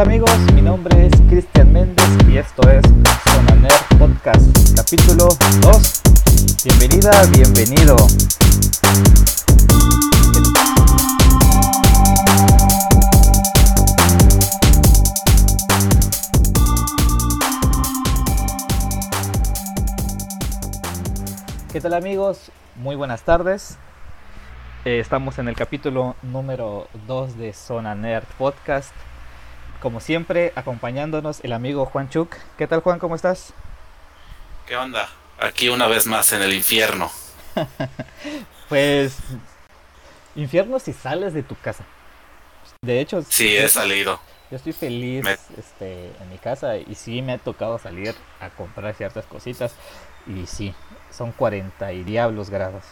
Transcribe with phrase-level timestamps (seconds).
[0.00, 0.30] amigos?
[0.54, 2.80] Mi nombre es Cristian Méndez y esto es
[3.30, 5.28] Zona Nerd Podcast, capítulo
[5.60, 6.02] 2.
[6.64, 7.96] Bienvenida, bienvenido.
[21.70, 22.50] ¿Qué tal amigos?
[22.76, 23.76] Muy buenas tardes.
[24.86, 28.94] Eh, estamos en el capítulo número 2 de Zona Nerd Podcast.
[29.80, 32.36] Como siempre, acompañándonos el amigo Juan Chuk.
[32.58, 32.98] ¿Qué tal Juan?
[32.98, 33.54] ¿Cómo estás?
[34.66, 35.08] ¿Qué onda?
[35.38, 37.10] Aquí una vez más en el infierno.
[38.68, 39.16] pues
[40.36, 41.84] infierno si sales de tu casa.
[42.82, 44.20] De hecho, sí, he salido.
[44.50, 45.24] Yo estoy feliz
[45.56, 49.72] este, en mi casa y sí me ha tocado salir a comprar ciertas cositas
[50.26, 50.74] y sí,
[51.10, 52.82] son 40 y diablos grados.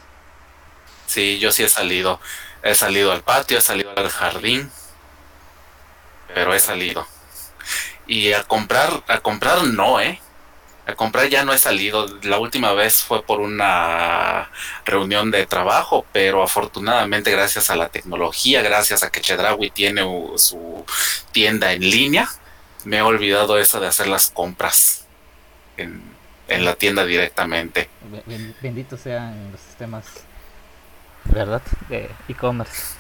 [1.07, 2.19] Sí, yo sí he salido.
[2.63, 4.71] He salido al patio, he salido al jardín.
[6.35, 7.07] Pero he salido.
[8.07, 10.21] Y a comprar, a comprar no, ¿eh?
[10.87, 12.07] A comprar ya no he salido.
[12.23, 14.51] La última vez fue por una
[14.87, 20.03] reunión de trabajo, pero afortunadamente gracias a la tecnología, gracias a que Chedrawi tiene
[20.37, 20.87] su
[21.33, 22.29] tienda en línea,
[22.85, 25.05] me he olvidado eso de hacer las compras
[25.77, 26.03] en,
[26.49, 27.91] en la tienda directamente.
[28.63, 30.07] Bendito sean los sistemas
[31.25, 31.63] ¿verdad?
[31.89, 32.98] De e-commerce.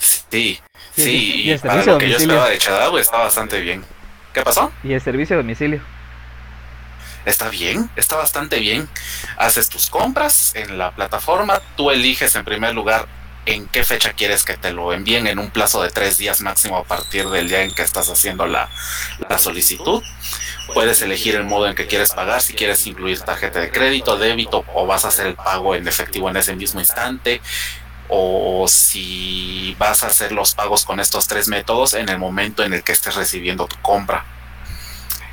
[0.00, 0.60] Sí,
[0.96, 3.84] sí, y, para lo que yo esperaba de Chadao está bastante bien.
[4.32, 4.72] ¿Qué pasó?
[4.82, 5.80] Y el servicio de domicilio.
[7.26, 8.88] Está bien, está bastante bien.
[9.36, 13.06] Haces tus compras en la plataforma, tú eliges en primer lugar
[13.46, 16.76] en qué fecha quieres que te lo envíen en un plazo de tres días máximo
[16.76, 18.70] a partir del día en que estás haciendo la,
[19.28, 20.02] la solicitud.
[20.72, 24.64] Puedes elegir el modo en que quieres pagar, si quieres incluir tarjeta de crédito, débito
[24.72, 27.40] o vas a hacer el pago en efectivo en ese mismo instante
[28.10, 32.74] o si vas a hacer los pagos con estos tres métodos en el momento en
[32.74, 34.24] el que estés recibiendo tu compra.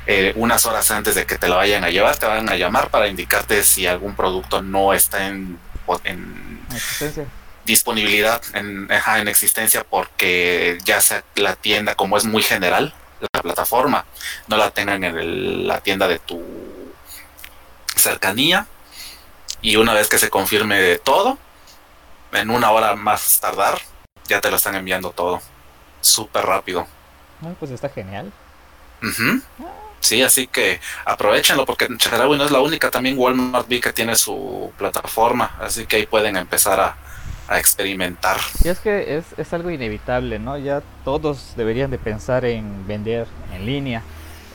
[0.06, 2.88] Eh, unas horas antes de que te la vayan a llevar, te van a llamar
[2.88, 5.58] para indicarte si algún producto no está en,
[7.66, 14.04] disponibilidad, en, en existencia, porque ya sea la tienda, como es muy general, la plataforma,
[14.46, 16.42] no la tengan en la tienda de tu
[17.96, 18.66] cercanía.
[19.60, 21.36] Y una vez que se confirme todo,
[22.32, 23.78] en una hora más tardar,
[24.26, 25.40] ya te lo están enviando todo.
[26.00, 26.86] Súper rápido.
[27.58, 28.32] pues está genial.
[30.00, 34.14] Sí, así que aprovechenlo porque Chedraui no es la única, también Walmart vi que tiene
[34.14, 36.96] su plataforma, así que ahí pueden empezar a,
[37.48, 38.36] a experimentar.
[38.62, 40.56] Y es que es, es, algo inevitable, ¿no?
[40.56, 44.02] Ya todos deberían de pensar en vender en línea.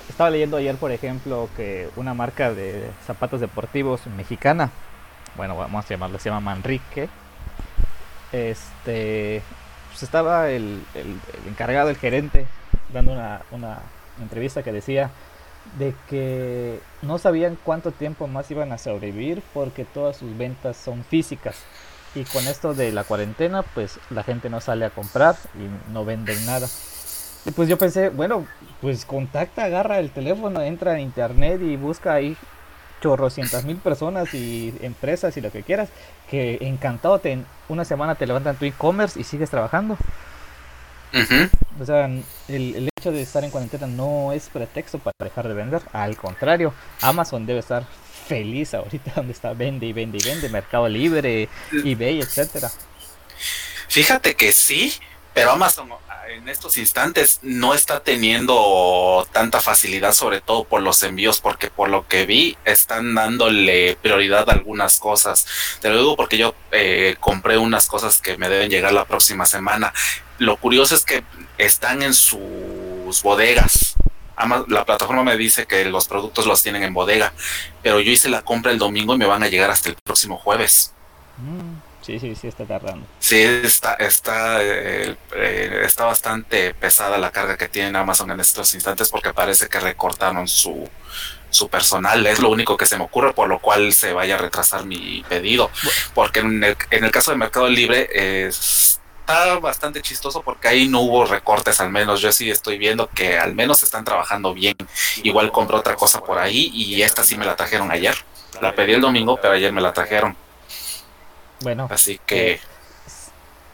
[0.07, 4.69] Estaba leyendo ayer, por ejemplo, que una marca de zapatos deportivos mexicana,
[5.35, 7.09] bueno, vamos a llamarlo, se llama Manrique,
[8.33, 9.41] este,
[9.91, 10.83] pues estaba el,
[11.47, 12.45] encargado, el gerente,
[12.91, 13.13] dando
[13.51, 13.79] una
[14.21, 15.11] entrevista que decía
[15.77, 21.03] de que no sabían cuánto tiempo más iban a sobrevivir porque todas sus ventas son
[21.05, 21.63] físicas
[22.16, 26.05] y con esto de la cuarentena, pues la gente no sale a comprar y no
[26.05, 26.67] venden nada.
[27.45, 28.45] Y pues yo pensé, bueno,
[28.81, 32.38] pues contacta, agarra el teléfono, entra en internet y busca ahí
[33.03, 35.89] chorrocientas mil personas y empresas y lo que quieras,
[36.29, 37.37] que encantado te,
[37.67, 39.97] una semana te levantan tu e-commerce y sigues trabajando.
[41.79, 45.53] O sea, el, el, hecho de estar en cuarentena no es pretexto para dejar de
[45.53, 47.85] vender, al contrario, Amazon debe estar
[48.27, 52.71] feliz ahorita donde está vende y vende y vende, Mercado Libre, eBay, etcétera.
[53.89, 54.93] Fíjate que sí,
[55.33, 55.89] pero Amazon
[56.29, 61.89] en estos instantes no está teniendo tanta facilidad, sobre todo por los envíos, porque por
[61.89, 65.45] lo que vi están dándole prioridad a algunas cosas.
[65.81, 69.45] Te lo digo porque yo eh, compré unas cosas que me deben llegar la próxima
[69.45, 69.94] semana.
[70.39, 71.23] Lo curioso es que
[71.57, 73.95] están en sus bodegas
[74.67, 77.33] la plataforma me dice que los productos los tienen en bodega,
[77.81, 80.38] pero yo hice la compra el domingo y me van a llegar hasta el próximo
[80.38, 80.94] jueves.
[81.38, 83.05] Mm, sí, sí, sí, está tardando.
[83.19, 88.73] Sí, está, está, eh, eh, está bastante pesada la carga que tiene Amazon en estos
[88.75, 90.89] instantes porque parece que recortaron su,
[91.50, 92.25] su personal.
[92.27, 95.23] Es lo único que se me ocurre, por lo cual se vaya a retrasar mi
[95.27, 95.71] pedido.
[96.13, 100.88] Porque en el, en el caso de Mercado Libre es está bastante chistoso porque ahí
[100.89, 104.75] no hubo recortes, al menos yo sí estoy viendo que al menos están trabajando bien.
[105.23, 108.15] Igual compré otra cosa por ahí y esta sí me la trajeron ayer.
[108.61, 110.35] La pedí el domingo, pero ayer me la trajeron.
[111.63, 111.88] Bueno.
[111.89, 112.60] Así que...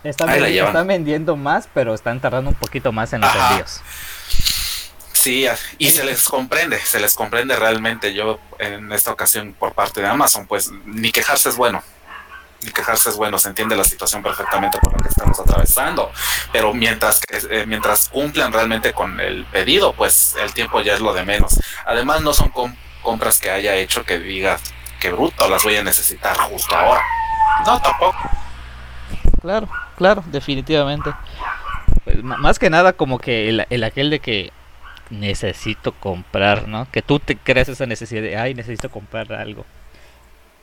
[0.03, 3.81] están, están, vendiendo más, pero están tardando un poquito más en los envíos.
[5.19, 5.45] Sí,
[5.77, 8.13] y se les comprende, se les comprende realmente.
[8.13, 11.83] Yo en esta ocasión por parte de Amazon, pues ni quejarse es bueno.
[12.61, 16.11] ni quejarse es bueno, se entiende la situación perfectamente por la que estamos atravesando,
[16.53, 21.13] pero mientras eh, mientras cumplan realmente con el pedido, pues el tiempo ya es lo
[21.13, 21.59] de menos.
[21.85, 22.53] Además no son
[23.01, 24.57] compras que haya hecho que diga
[25.01, 27.03] que bruto, las voy a necesitar justo ahora.
[27.65, 28.17] No, tampoco.
[29.41, 31.13] Claro, claro, definitivamente.
[32.03, 34.51] Pues, más que nada como que el, el aquel de que
[35.09, 36.87] necesito comprar, ¿no?
[36.91, 39.65] Que tú te crees esa necesidad de, ay, necesito comprar algo.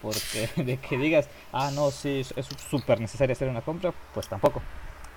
[0.03, 4.63] Porque de que digas, ah, no, sí, es súper necesario hacer una compra, pues tampoco.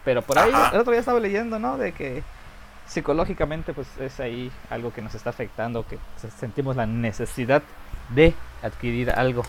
[0.06, 1.78] Pero por ahí, el otro día estaba leyendo, ¿no?
[1.78, 2.24] De que
[2.88, 6.00] psicológicamente, pues es ahí algo que nos está afectando, que
[6.40, 7.62] sentimos la necesidad
[8.10, 8.34] de
[8.64, 9.44] adquirir algo.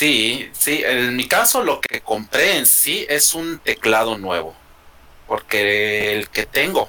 [0.00, 4.56] Sí, sí, en mi caso lo que compré en sí es un teclado nuevo,
[5.28, 6.88] porque el que tengo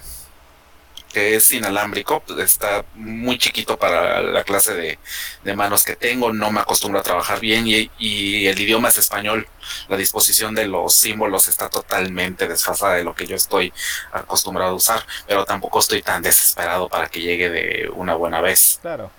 [1.12, 4.98] que es inalámbrico, pues, está muy chiquito para la clase
[5.44, 9.46] de, manos que tengo, no me acostumbro a trabajar bien y, el idioma es español,
[9.90, 13.74] la disposición de los símbolos está totalmente desfasada de lo que yo estoy
[14.14, 18.80] acostumbrado a usar, pero tampoco estoy tan desesperado para que llegue de una buena vez.
[18.82, 19.12] Claro.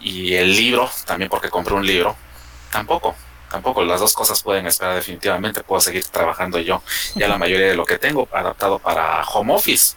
[0.00, 2.16] Y el libro, también porque compré un libro,
[2.72, 3.14] tampoco.
[3.50, 5.62] Tampoco las dos cosas pueden esperar definitivamente.
[5.62, 6.82] Puedo seguir trabajando yo.
[7.14, 9.96] Ya la mayoría de lo que tengo adaptado para home office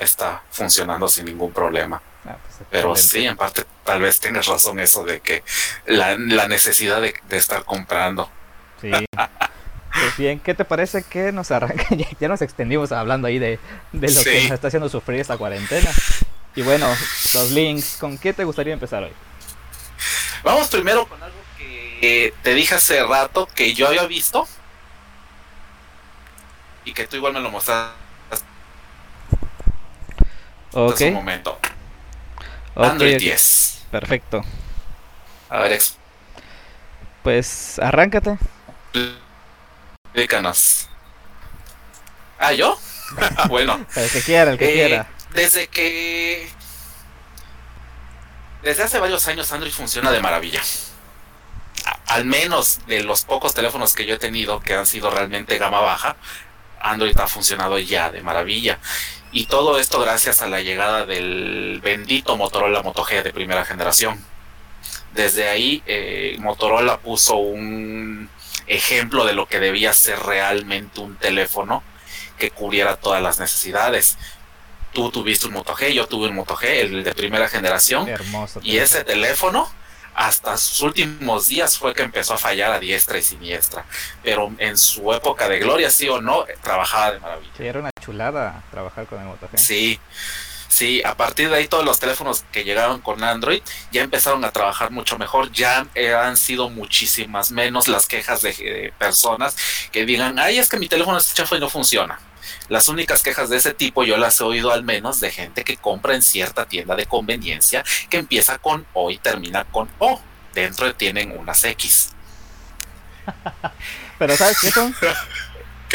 [0.00, 2.00] está funcionando sin ningún problema.
[2.26, 5.42] Ah, pues, Pero sí, en parte tal vez tengas razón eso de que
[5.86, 6.16] la,
[6.48, 8.30] necesidad de, estar comprando.
[8.80, 8.90] Sí.
[9.94, 11.86] Pues bien, ¿qué te parece que nos arranca?
[12.20, 13.58] ya, nos extendimos hablando ahí de,
[13.92, 15.90] lo que nos está haciendo sufrir esta cuarentena.
[16.56, 16.88] Y bueno,
[17.34, 19.12] los links, ¿con qué te gustaría empezar hoy?
[20.42, 21.43] Vamos primero con algo
[22.04, 24.46] que te dije hace rato que yo había visto
[26.84, 27.94] y que tú igual me lo mostraste
[30.72, 31.00] Ok.
[31.00, 31.58] un momento.
[32.76, 33.86] Android 10.
[33.90, 34.42] Perfecto.
[35.48, 35.80] A ver,
[37.22, 38.36] Pues arráncate.
[40.04, 40.90] Explícanos.
[42.38, 42.78] ¿Ah, yo?
[43.48, 43.86] bueno.
[43.96, 45.06] El que quiera, el que eh, quiera.
[45.32, 46.50] Desde que.
[48.62, 50.60] Desde hace varios años Android funciona de maravilla.
[52.06, 55.80] Al menos de los pocos teléfonos que yo he tenido que han sido realmente gama
[55.80, 56.16] baja,
[56.80, 58.78] Android ha funcionado ya de maravilla.
[59.32, 64.22] Y todo esto gracias a la llegada del bendito Motorola Moto G de primera generación.
[65.12, 68.28] Desde ahí eh, Motorola puso un
[68.66, 71.82] ejemplo de lo que debía ser realmente un teléfono
[72.38, 74.18] que cubriera todas las necesidades.
[74.92, 78.08] Tú tuviste un Moto G, yo tuve un Moto G, el de primera generación.
[78.08, 78.60] Hermoso.
[78.62, 79.68] Y ese teléfono
[80.14, 83.84] hasta sus últimos días fue que empezó a fallar a diestra y siniestra.
[84.22, 87.52] Pero en su época de gloria, sí o no, trabajaba de maravilla.
[87.56, 89.58] Sí, era una chulada trabajar con el Moto G.
[89.58, 90.00] Sí,
[90.68, 94.50] sí, a partir de ahí todos los teléfonos que llegaron con Android ya empezaron a
[94.50, 95.50] trabajar mucho mejor.
[95.52, 99.56] Ya han sido muchísimas menos las quejas de, personas
[99.90, 102.18] que digan, ay, es que mi teléfono está chafo y no funciona.
[102.68, 105.76] Las únicas quejas de ese tipo yo las he oído al menos de gente que
[105.76, 110.20] compra en cierta tienda de conveniencia que empieza con O y termina con O.
[110.54, 112.12] Dentro tienen unas X.
[114.18, 114.94] Pero ¿sabes qué son?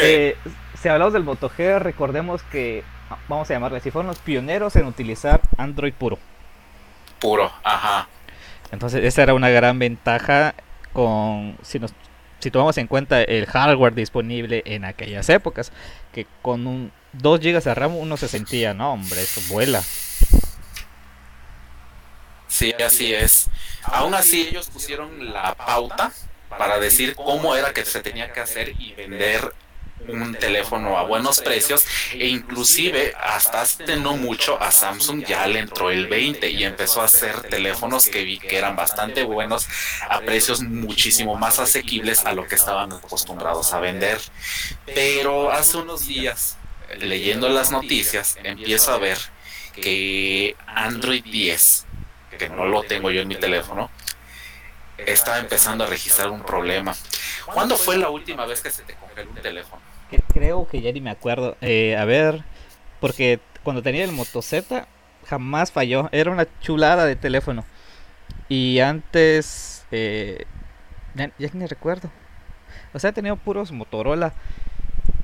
[0.02, 0.34] Eh,
[0.80, 2.84] si hablamos del Moto G, recordemos que,
[3.28, 6.18] vamos a llamarle así, fueron los pioneros en utilizar Android puro.
[7.18, 8.08] Puro, ajá.
[8.72, 10.54] Entonces esa era una gran ventaja
[10.94, 11.92] con, si nos
[12.40, 15.72] si tomamos en cuenta el hardware disponible en aquellas épocas,
[16.12, 19.82] que con un 2 GB de RAM uno se sentía, no hombre, eso vuela.
[22.48, 23.48] Sí, así es.
[23.84, 26.12] Aún así ellos pusieron la pauta
[26.50, 29.54] para decir cómo era que se tenía que hacer y vender
[30.08, 35.60] un teléfono a buenos precios e inclusive hasta hace no mucho a Samsung ya le
[35.60, 39.66] entró el 20 y empezó a hacer teléfonos que vi que eran bastante buenos
[40.08, 44.20] a precios muchísimo más asequibles a lo que estaban acostumbrados a vender.
[44.86, 46.56] Pero hace unos días,
[46.98, 49.18] leyendo las noticias, empiezo a ver
[49.74, 51.86] que Android 10,
[52.38, 53.90] que no lo tengo yo en mi teléfono,
[54.98, 56.94] estaba empezando a registrar un problema.
[57.46, 59.89] ¿Cuándo fue la última vez que se te congeló un teléfono?
[60.18, 61.56] Creo que ya ni me acuerdo.
[61.60, 62.42] Eh, a ver,
[63.00, 64.86] porque cuando tenía el Moto Z
[65.26, 66.08] jamás falló.
[66.12, 67.64] Era una chulada de teléfono.
[68.48, 70.44] Y antes, eh,
[71.14, 72.10] ya, ni recuerdo.
[72.92, 74.32] O sea, he tenido puros Motorola.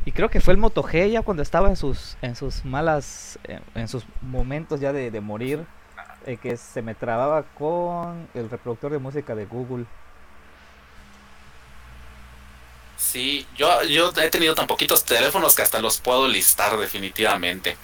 [0.05, 3.41] Y creo que fue el Moto G ya cuando estaba en sus, en sus malas,
[3.75, 5.65] en, sus momentos ya de, morir.
[6.27, 9.87] Eh, que se me trababa con el reproductor de música de Google.
[12.97, 17.77] Sí, yo, yo he tenido tan poquitos teléfonos que hasta los puedo listar definitivamente.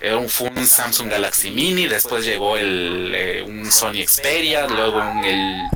[0.00, 4.98] Era un, fue un Samsung Galaxy Mini, después llegó el, eh, un Sony Xperia, luego
[4.98, 5.68] un, el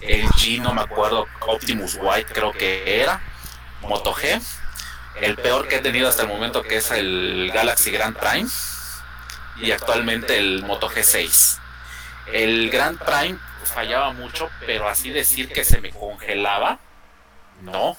[0.00, 3.20] el G, no me acuerdo, Optimus White creo que era,
[3.82, 4.40] Moto G,
[5.20, 8.48] el peor que he tenido hasta el momento que es el Galaxy Grand Prime
[9.56, 11.58] y actualmente el Moto G6.
[12.32, 16.78] El Grand Prime fallaba mucho, pero así decir que se me congelaba,
[17.62, 17.96] no,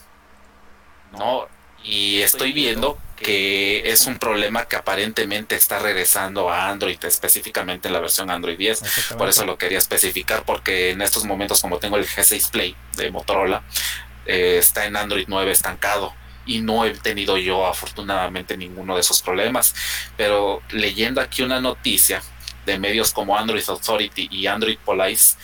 [1.18, 1.48] no,
[1.84, 7.94] y estoy viendo que es un problema que aparentemente está regresando a Android, específicamente en
[7.94, 9.15] la versión Android 10.
[9.18, 13.12] Por eso lo quería especificar, porque en estos momentos, como tengo el G6 Play de
[13.12, 13.63] Motorola,
[14.25, 16.13] eh, está en Android 9 estancado
[16.46, 19.75] y no he tenido yo afortunadamente ninguno de esos problemas.
[20.18, 22.22] Pero leyendo aquí una noticia
[22.65, 25.36] de medios como Android Authority y Android Police,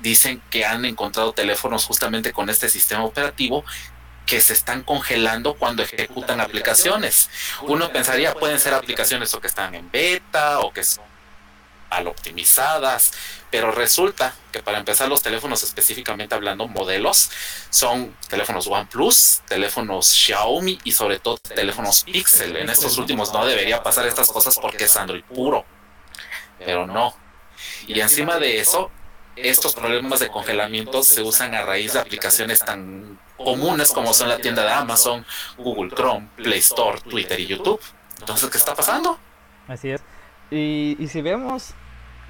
[0.00, 3.64] dicen que han encontrado teléfonos justamente con este sistema operativo
[4.32, 7.28] que se están congelando cuando ejecutan aplicaciones.
[7.60, 11.04] Uno pensaría pueden ser aplicaciones o que están en beta o que son
[11.90, 13.12] mal optimizadas,
[13.50, 17.30] pero resulta que para empezar los teléfonos específicamente hablando modelos
[17.68, 22.56] son teléfonos OnePlus, teléfonos Xiaomi y sobre todo teléfonos Pixel.
[22.56, 25.66] En estos últimos no debería pasar estas cosas porque es Android puro,
[26.58, 27.14] pero no.
[27.86, 28.90] Y encima de eso,
[29.36, 34.38] estos problemas de congelamiento se usan a raíz de aplicaciones tan comunes como son la
[34.38, 35.24] tienda de Amazon,
[35.58, 37.80] Google Chrome, Play Store, Twitter y YouTube.
[38.20, 39.18] Entonces, ¿qué está pasando?
[39.68, 40.02] Así es.
[40.50, 41.74] Y, si vemos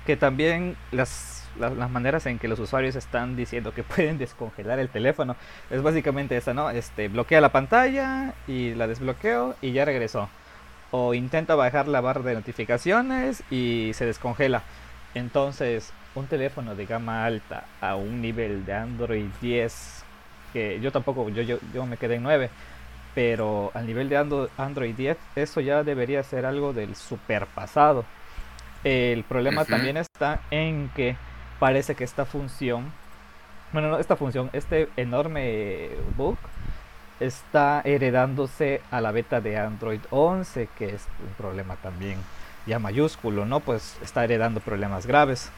[0.07, 4.89] que también las, las, maneras en que los usuarios están diciendo que pueden descongelar el
[4.89, 5.37] teléfono
[5.71, 6.71] es básicamente esa, ¿no?
[6.71, 10.29] Este, bloquea la pantalla y la desbloqueo y ya regresó.
[10.93, 14.63] O intenta bajar la barra de notificaciones y se descongela.
[15.15, 20.05] Entonces, un teléfono de gama alta a un nivel de Android 10,
[20.53, 22.51] que yo tampoco, yo, yo, yo me quedé en 9,
[23.15, 24.17] pero al nivel de
[24.57, 28.05] Android 10, eso ya debería ser algo del super pasado.
[28.85, 31.17] El problema también está en que
[31.59, 32.93] parece que esta función,
[33.73, 36.37] bueno, no esta función, este enorme bug
[37.21, 42.19] está heredándose a la beta de Android 11, que es un problema también
[42.67, 43.61] ya mayúsculo, ¿no?
[43.61, 45.51] Pues está heredando problemas graves.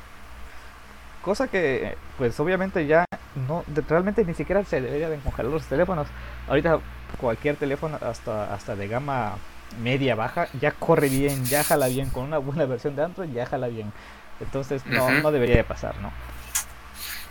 [1.25, 3.07] Cosa que, pues obviamente ya
[3.49, 6.07] no, realmente ni siquiera se debería de congelar los teléfonos.
[6.49, 6.81] Ahorita
[7.19, 9.37] cualquier teléfono, hasta, hasta de gama
[9.83, 13.47] media baja, ya corre bien, ya jala bien, con una buena versión de Android ya
[13.47, 13.93] jala bien.
[14.40, 16.12] Entonces no, no debería de pasar, ¿no?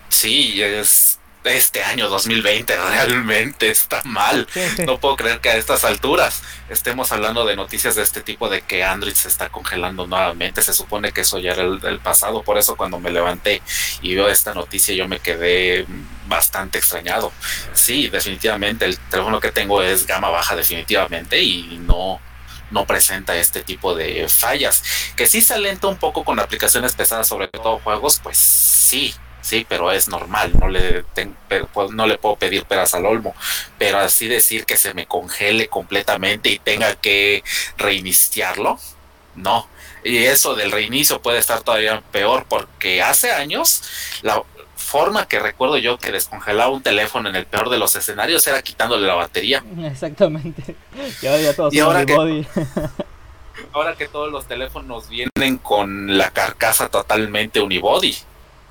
[0.10, 1.03] Sí, es,
[1.44, 4.48] este año 2020 realmente está mal.
[4.86, 8.62] No puedo creer que a estas alturas estemos hablando de noticias de este tipo de
[8.62, 10.62] que Android se está congelando nuevamente.
[10.62, 12.44] Se supone que eso ya era el, pasado.
[12.44, 13.62] Por eso cuando me levanté
[14.02, 15.86] y veo esta noticia yo me quedé
[16.28, 17.32] bastante extrañado.
[17.74, 22.20] Sí, definitivamente el teléfono que tengo es gama baja definitivamente y no
[22.72, 24.84] no presenta este tipo de fallas.
[25.16, 29.66] Que sí se alenta un poco con aplicaciones pesadas, sobre todo juegos, pues sí, sí,
[29.68, 31.04] pero es normal, no le,
[31.74, 33.36] pues, no le puedo pedir peras al olmo,
[33.78, 37.44] pero así decir que se me congele completamente y tenga que
[37.78, 38.80] reiniciarlo,
[39.36, 39.68] no.
[40.04, 43.84] Y eso del reinicio puede estar todavía peor porque hace años
[44.22, 44.44] la
[44.76, 48.62] forma que recuerdo yo que descongelaba un teléfono en el peor de los escenarios era
[48.62, 49.64] quitándole la batería.
[49.84, 50.76] Exactamente.
[51.22, 52.14] Y ahora ya todos y ahora que,
[53.74, 58.16] ahora que todos los teléfonos vienen con la carcasa totalmente unibody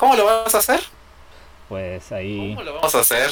[0.02, 0.80] ¿Cómo lo vas a hacer?
[1.68, 2.54] Pues ahí.
[2.56, 3.30] ¿Cómo lo vamos a hacer?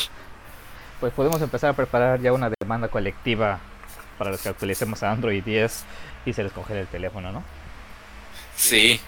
[1.01, 3.59] Pues podemos empezar a preparar ya una demanda colectiva
[4.17, 5.85] para los que actualicemos a Android 10
[6.27, 7.43] y se les congele el teléfono, ¿no?
[8.55, 9.01] Sí.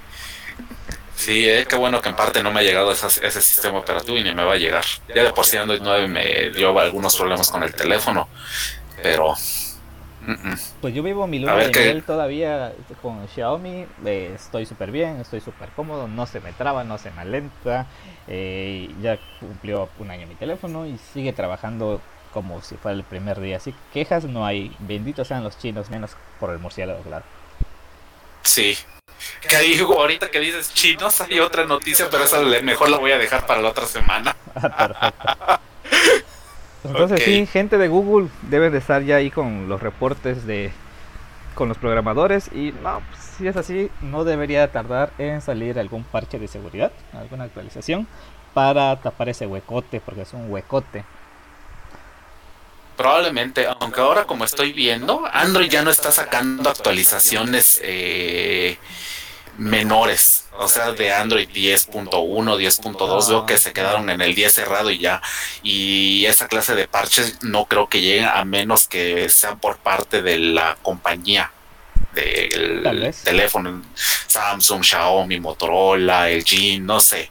[1.14, 4.19] Sí, eh, qué bueno que en parte no me ha llegado ese, ese sistema operativo
[4.19, 4.85] y ni me va a llegar.
[5.14, 8.28] Ya de por sí Android 9 me dio algunos problemas con el teléfono,
[9.00, 9.37] pero
[10.81, 15.41] pues yo vivo mi luna de miel todavía con Xiaomi, eh, estoy súper bien, estoy
[15.41, 17.87] súper cómodo, no se me traba, no se me alenta,
[18.29, 22.00] eh, ya cumplió un año mi teléfono y sigue trabajando
[22.33, 25.91] como si fuera el primer día, así que quejas no hay, benditos sean los chinos,
[25.91, 27.25] menos por el murciélago, claro.
[28.43, 28.76] Sí,
[29.49, 33.19] que digo, ahorita que dices chinos hay otra noticia, pero esa mejor la voy a
[33.19, 34.37] dejar para la otra semana.
[34.55, 35.61] Perfecto.
[36.85, 40.73] Entonces sí, gente de Google debe de estar ya ahí con los reportes de
[41.55, 46.03] con los programadores y no, pues, si es así, no debería tardar en salir algún
[46.03, 48.07] parche de seguridad, alguna actualización
[48.55, 51.05] para tapar ese huecote, porque es un huecote.
[52.97, 58.77] Probablemente, aunque ahora como estoy viendo, Android ya no está sacando actualizaciones eh,
[59.59, 64.91] menores, o sea, de Android 10.1, 10.2, veo que se quedaron en el 10 cerrado
[64.91, 65.23] y ya.
[65.63, 70.23] Y esa clase de parches no creo que lleguen a menos que sean por parte
[70.23, 71.53] de la compañía
[72.15, 73.83] del teléfono,
[74.27, 77.31] Samsung, Xiaomi, Motorola, LG, no sé.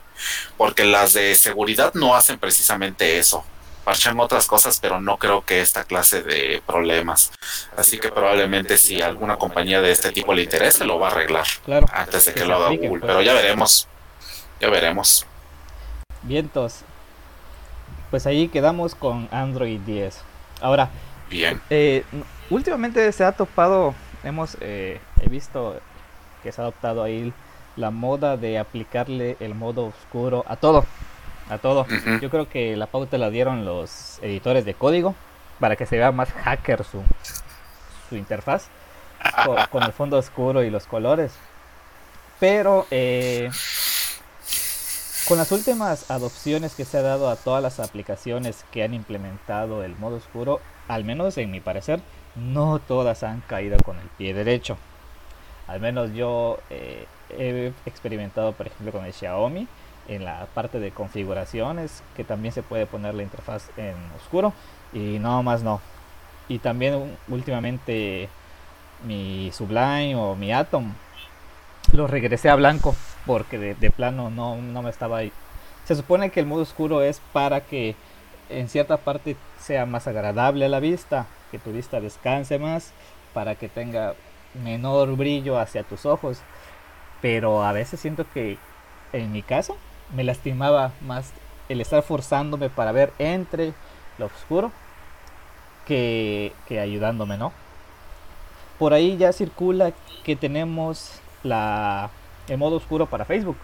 [0.58, 3.44] porque las de seguridad no hacen precisamente eso.
[3.84, 7.32] Parchan otras cosas, pero no creo que esta clase de problemas.
[7.76, 11.46] Así que probablemente si alguna compañía de este tipo le interese, lo va a arreglar
[11.66, 12.90] claro, antes de que, lo haga Google.
[12.90, 13.02] Pues.
[13.02, 13.88] Pero ya veremos.
[14.60, 15.26] Ya veremos.
[16.22, 16.82] Vientos.
[18.12, 20.22] Pues ahí quedamos con Android 10.
[20.62, 20.90] Ahora,
[21.30, 21.60] bien.
[21.70, 22.04] Eh,
[22.52, 25.80] últimamente se ha topado, hemos eh, he visto
[26.44, 27.34] que se ha adoptado ahí
[27.76, 30.86] la moda de aplicarle el modo oscuro a todo
[31.52, 31.86] a todo.
[32.22, 35.16] Yo creo que la pauta la dieron los editores de código
[35.60, 37.04] para que se vea más hacker su,
[38.10, 38.68] su interfaz
[39.72, 41.34] con, el fondo oscuro y los colores.
[42.40, 43.52] Pero eh,
[45.28, 49.84] con las últimas adopciones que se ha dado a todas las aplicaciones que han implementado
[49.84, 52.00] el modo oscuro, al menos en mi parecer,
[52.36, 54.78] no todas han caído con el pie derecho.
[55.68, 59.68] Al menos yo eh, he experimentado, por ejemplo, con el Xiaomi
[60.08, 64.54] en la parte de configuraciones que también se puede poner la interfaz en oscuro
[64.94, 65.82] y no más no.
[66.48, 68.30] Y también últimamente
[69.06, 70.94] mi Sublime o mi Atom
[71.94, 75.32] lo regresé a blanco porque de, plano no, no me estaba ahí.
[75.86, 77.96] Se supone que el modo oscuro es para que
[78.50, 82.94] en cierta parte sea más agradable a la vista que tu vista descanse más
[83.34, 84.16] para que tenga
[84.64, 86.40] menor brillo hacia tus ojos.
[87.22, 88.58] Pero a veces siento que
[89.14, 89.78] en mi caso
[90.16, 91.32] me lastimaba más
[91.70, 93.74] el estar forzándome para ver entre
[94.18, 94.72] lo oscuro
[95.86, 97.52] que, ayudándome, ¿no?
[98.80, 99.92] Por ahí ya circula
[100.24, 102.10] que tenemos la,
[102.48, 103.58] el modo oscuro para Facebook,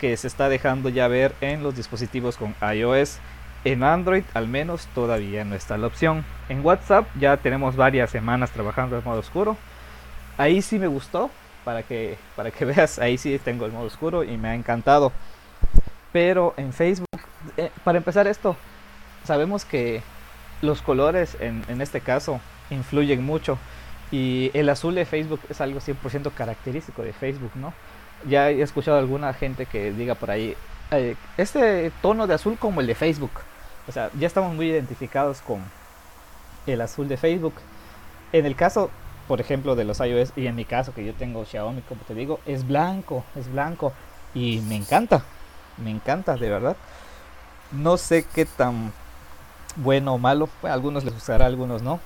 [0.00, 3.18] que se está dejando ya ver en los dispositivos con iOS.
[3.64, 6.24] En Android al menos todavía no está la opción.
[6.48, 9.56] En WhatsApp ya tenemos varias semanas trabajando en modo oscuro.
[10.38, 11.30] Ahí sí me gustó,
[11.64, 15.12] para que, para que veas, ahí sí tengo el modo oscuro y me ha encantado.
[16.16, 17.20] Pero en Facebook,
[17.58, 18.56] eh, para empezar esto,
[19.24, 20.00] sabemos que
[20.62, 23.58] los colores en, en, este caso influyen mucho
[24.10, 27.74] y el azul de Facebook es algo 100% característico de Facebook, ¿no?
[28.26, 30.56] Ya he escuchado a alguna gente que diga por ahí,
[31.36, 33.32] este tono de azul como el de Facebook.
[33.86, 35.60] O sea, ya estamos muy identificados con
[36.66, 37.56] el azul de Facebook.
[38.32, 38.90] En el caso,
[39.28, 42.14] por ejemplo, de los iOS y en mi caso que yo tengo Xiaomi, como te
[42.14, 43.92] digo, es blanco, es blanco
[44.34, 45.22] y me encanta
[45.78, 46.76] me encanta, de verdad.
[47.72, 48.92] No sé qué tan
[49.76, 52.00] bueno o malo, a algunos les gustará, algunos no.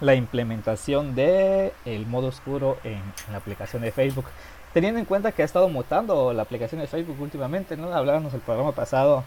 [0.00, 4.26] La implementación de el modo oscuro en, la aplicación de Facebook.
[4.72, 7.92] Teniendo en cuenta que ha estado mutando la aplicación de Facebook últimamente, ¿no?
[7.94, 9.24] Hablábamos el programa pasado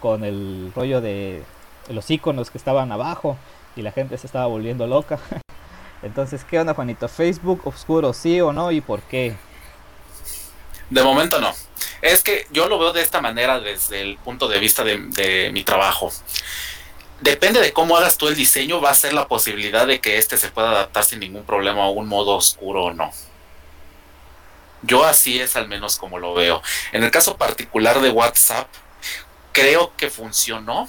[0.00, 1.42] con el rollo de
[1.88, 3.36] los iconos que estaban abajo
[3.74, 5.18] y la gente se estaba volviendo loca.
[6.02, 7.08] Entonces, ¿qué onda, Juanito?
[7.08, 9.36] ¿Facebook oscuro sí o no y por qué?
[10.90, 11.50] De momento no.
[12.02, 15.62] Es que yo lo veo de esta manera desde el punto de vista de, mi
[15.62, 16.12] trabajo.
[17.20, 20.36] Depende de cómo hagas tú el diseño, va a ser la posibilidad de que este
[20.36, 23.12] se pueda adaptar sin ningún problema a un modo oscuro o no.
[24.82, 26.60] Yo así es al menos como lo veo.
[26.90, 28.66] En el caso particular de WhatsApp,
[29.52, 30.88] creo que funcionó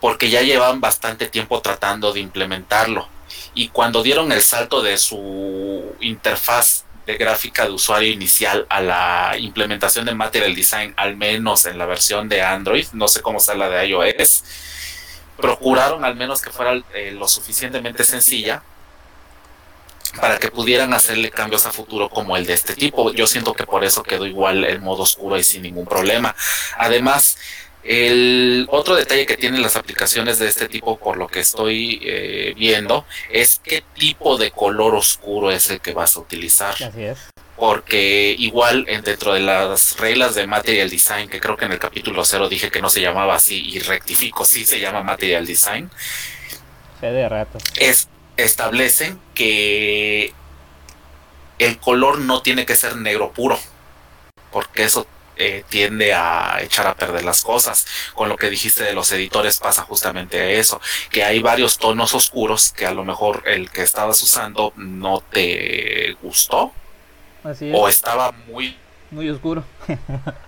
[0.00, 3.08] porque ya llevan bastante tiempo tratando de implementarlo.
[3.54, 9.36] Y cuando dieron el salto de su interfaz de gráfica de usuario inicial a la
[9.38, 13.54] implementación de Material Design, al menos en la versión de Android, no sé cómo sea
[13.54, 14.44] la de iOS,
[15.36, 18.62] procuraron al menos que fuera eh, lo suficientemente sencilla
[20.20, 23.12] para que pudieran hacerle cambios a futuro como el de este tipo.
[23.12, 26.34] Yo siento que por eso quedó igual el modo oscuro y sin ningún problema.
[26.78, 27.36] Además,
[27.84, 32.54] el otro detalle que tienen las aplicaciones de este tipo, por lo que estoy eh,
[32.56, 36.74] viendo, es qué tipo de color oscuro es el que vas a utilizar.
[36.74, 37.18] Así es.
[37.56, 42.24] Porque igual dentro de las reglas de Material Design, que creo que en el capítulo
[42.24, 45.90] cero dije que no se llamaba así y rectifico, sí se llama Material Design.
[47.00, 47.58] Fe de rato.
[47.76, 50.32] Es, establecen que
[51.58, 53.58] el color no tiene que ser negro puro,
[54.50, 57.86] porque eso eh, tiende a echar a perder las cosas.
[58.14, 62.72] Con lo que dijiste de los editores pasa justamente eso, que hay varios tonos oscuros
[62.72, 66.72] que a lo mejor el que estabas usando no te gustó
[67.72, 68.76] o estaba muy
[69.10, 69.64] muy oscuro.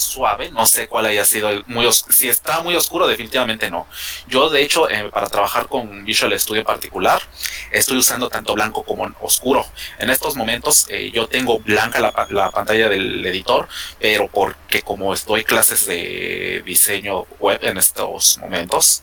[0.00, 3.86] suave, no sé cuál haya sido muy si está muy oscuro definitivamente no.
[4.28, 7.22] Yo de hecho eh, para trabajar con Visual Studio en particular
[7.70, 9.66] estoy usando tanto blanco como oscuro.
[9.98, 13.68] En estos momentos eh, yo tengo blanca la, pantalla del editor,
[14.00, 19.02] pero porque como estoy clases de diseño web en estos momentos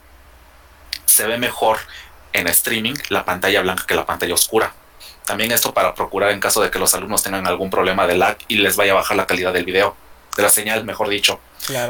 [1.06, 1.78] se ve mejor
[2.34, 4.74] en streaming la pantalla blanca que la pantalla oscura.
[5.26, 8.38] También esto para procurar en caso de que los alumnos tengan algún problema de lag
[8.48, 9.96] y les vaya a bajar la calidad del video.
[10.38, 11.39] De la señal, mejor dicho.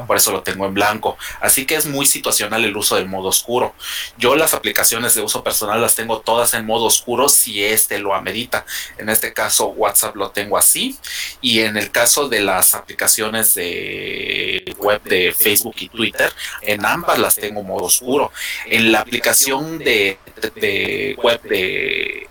[0.07, 1.17] Por eso lo tengo en blanco.
[1.39, 3.75] Así que es muy situacional el uso del modo oscuro.
[4.17, 8.15] Yo las aplicaciones de uso personal las tengo todas en modo oscuro si este lo
[8.15, 8.65] amerita.
[8.97, 10.97] En este caso WhatsApp lo tengo así.
[11.41, 16.31] Y en el caso de las aplicaciones de web de Facebook y Twitter,
[16.61, 18.31] en ambas las tengo en modo oscuro.
[18.65, 20.17] En la aplicación de,
[20.55, 22.27] de web de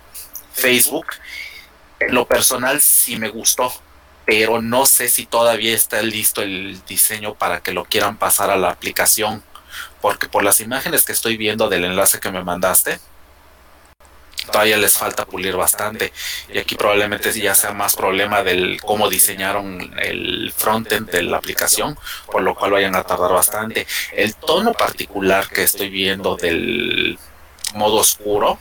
[0.53, 1.05] Facebook,
[1.99, 3.71] en lo personal sí me gustó
[4.27, 8.57] pero no sé si todavía está listo el diseño para que lo quieran pasar a
[8.57, 9.41] la aplicación,
[10.01, 12.99] porque por las imágenes que estoy viendo del enlace que me mandaste,
[14.51, 16.11] todavía les falta pulir bastante
[16.53, 21.97] y aquí probablemente ya sea más problema del cómo diseñaron el frontend de la aplicación,
[22.29, 23.87] por lo cual vayan a tardar bastante.
[24.11, 27.17] El tono particular que estoy viendo del
[27.75, 28.59] modo oscuro,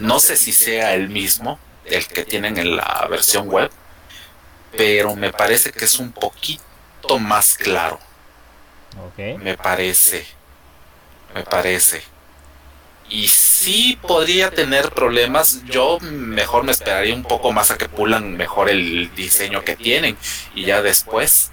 [0.00, 3.70] no sé si sea el mismo del que tienen en la versión web,
[4.76, 7.98] pero me parece que es un poquito más claro.
[9.16, 10.26] Me parece.
[11.34, 12.02] Me parece.
[13.10, 15.64] Y sí podría tener problemas.
[15.64, 20.16] Yo mejor me esperaría un poco más a que pulan mejor el diseño que tienen
[20.54, 21.50] y ya después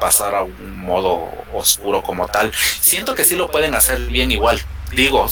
[0.00, 2.52] pasar a un modo oscuro como tal.
[2.80, 4.60] Siento que sí lo pueden hacer bien igual.
[4.92, 5.28] Digo,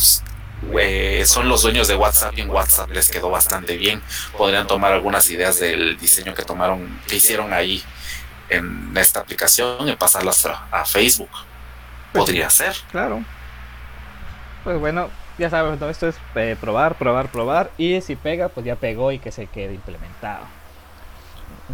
[0.79, 4.03] eh, son los dueños de WhatsApp y en WhatsApp les quedó bastante bien.
[4.37, 7.83] Podrían tomar algunas ideas del diseño que tomaron, que hicieron ahí
[8.49, 11.31] en esta aplicación y pasarlas a, Facebook.
[12.13, 12.77] Pues Podría ser.
[12.91, 13.25] Claro.
[14.65, 17.71] Pues bueno, ya sabes, esto es eh, probar, probar, probar.
[17.79, 20.45] Y si pega, pues ya pegó y que se quede implementado.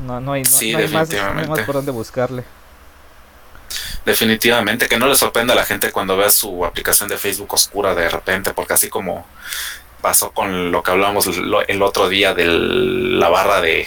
[0.07, 0.79] No, no hay, más, no
[1.41, 2.45] hay más por dónde buscarle.
[4.05, 7.95] Definitivamente, que no le sorprenda a la gente cuando vea su aplicación de Facebook oscura
[7.95, 9.27] de repente, porque así como
[10.01, 13.87] pasó con lo que hablábamos el otro día de la barra de,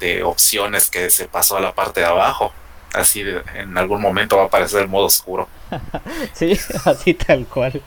[0.00, 2.52] de opciones que se pasó a la parte de abajo.
[2.92, 3.22] Así
[3.54, 5.48] en algún momento va a aparecer el modo oscuro.
[6.32, 7.82] sí, así tal cual.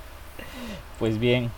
[1.00, 1.50] Pues bien,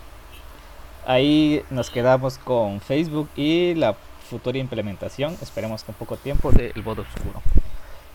[1.06, 3.95] ahí nos quedamos con Facebook y la
[4.30, 7.41] futura implementación, esperemos con poco tiempo, del modo oscuro.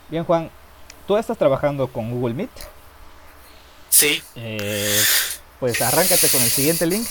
[0.08, 0.50] Bien, Juan,
[1.06, 2.50] tú estás trabajando con Google Meet.
[3.88, 4.22] Sí.
[4.34, 5.02] Eh,
[5.60, 7.06] pues arráncate con el siguiente link.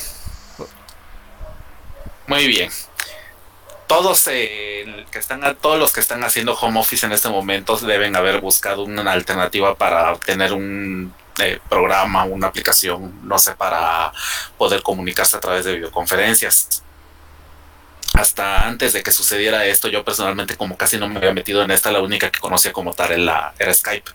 [2.27, 2.71] Muy bien.
[3.88, 8.15] Todos, eh, que están, todos los que están haciendo home office en este momento deben
[8.15, 14.12] haber buscado una alternativa para obtener un eh, programa, una aplicación, no sé, para
[14.58, 16.85] poder comunicarse a través de videoconferencias
[18.15, 21.71] hasta antes de que sucediera esto, yo personalmente como casi no me había metido en
[21.71, 24.12] esta, la única que conocía como tal era, era Skype.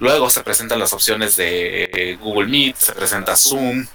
[0.00, 3.86] Luego se presentan las opciones de Google Meet, se presenta Zoom.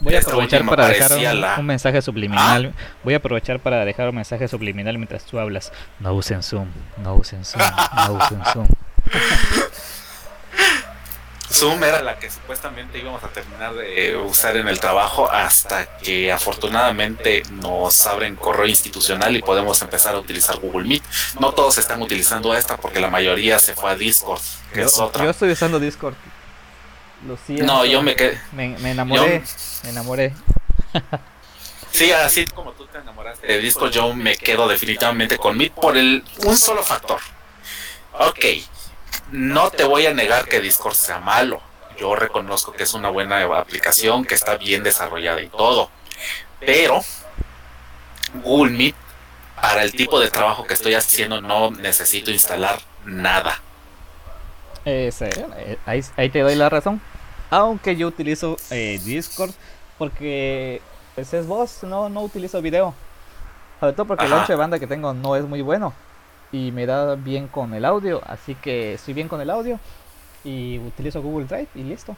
[0.00, 1.12] voy a aprovechar para dejar
[1.58, 2.74] un, mensaje subliminal.
[2.76, 2.82] ¿Ah?
[3.04, 5.72] Voy a aprovechar para dejar un mensaje subliminal mientras tú hablas.
[6.00, 6.68] No usen Zoom,
[7.02, 7.62] no usen Zoom,
[7.96, 8.66] no usen Zoom.
[11.52, 16.32] Zoom era la que supuestamente íbamos a terminar de usar en el trabajo hasta que
[16.32, 21.02] afortunadamente nos abren correo institucional y podemos empezar a utilizar Google Meet.
[21.40, 24.40] No todos están utilizando esta porque la mayoría se fue a Discord,
[24.72, 25.24] que yo, es otra.
[25.24, 26.14] Yo estoy usando Discord.
[27.26, 27.66] Lo siento.
[27.66, 28.40] No, yo me quedé.
[28.52, 29.42] Me, enamoré.
[29.84, 30.34] me enamoré.
[31.92, 35.98] Sí, así como tú te enamoraste de Discord, yo me quedo definitivamente con Meet por
[35.98, 37.20] el un solo factor.
[38.14, 38.44] Ok,
[39.32, 41.60] no te voy a negar que Discord sea malo.
[41.98, 45.90] Yo reconozco que es una buena aplicación, que está bien desarrollada y todo.
[46.60, 47.00] Pero
[48.44, 48.94] Google Meet,
[49.60, 53.60] para el tipo de trabajo que estoy haciendo, no necesito instalar nada.
[54.84, 55.10] Eh,
[55.86, 57.00] ahí, te doy la razón.
[57.50, 59.52] Aunque yo utilizo eh, Discord
[59.98, 60.80] porque
[61.14, 62.94] pues es voz, no, no utilizo video.
[63.80, 65.94] Sobre todo porque el ancho de banda que tengo no es muy bueno
[66.52, 69.80] y me da bien con el audio, así que estoy bien con el audio
[70.44, 72.14] y utilizo Google Drive y listo.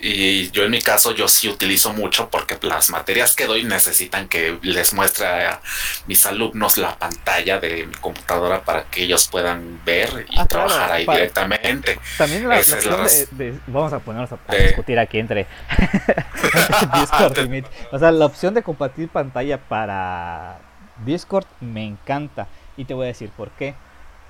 [0.00, 4.28] Y yo en mi caso yo sí utilizo mucho porque las materias que doy necesitan
[4.28, 5.60] que les muestre a
[6.06, 10.92] mis alumnos la pantalla de mi computadora para que ellos puedan ver y ah, trabajar
[10.92, 11.98] ahí directamente.
[12.16, 15.46] También la, opción de, vamos a ponernos a, discutir aquí entre
[16.94, 17.66] Discord y Meet.
[17.92, 20.71] O sea, la opción de compartir pantalla para
[21.04, 23.74] Discord me encanta y te voy a decir por qué.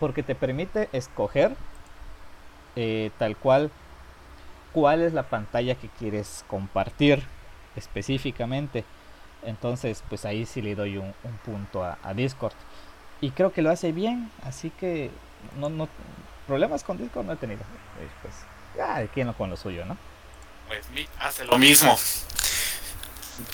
[0.00, 1.54] Porque te permite escoger
[2.74, 3.70] eh, tal cual
[4.72, 7.22] cuál es la pantalla que quieres compartir
[7.76, 8.84] específicamente.
[9.44, 12.54] Entonces, pues ahí sí le doy un, punto a, Discord.
[13.20, 15.10] Y creo que lo hace bien, así que
[15.58, 15.88] no, no
[16.46, 17.62] problemas con Discord no he tenido.
[18.22, 18.34] Pues,
[18.76, 19.96] ya, quien con lo suyo, ¿no?
[20.68, 20.86] Pues
[21.18, 21.96] hace lo mismo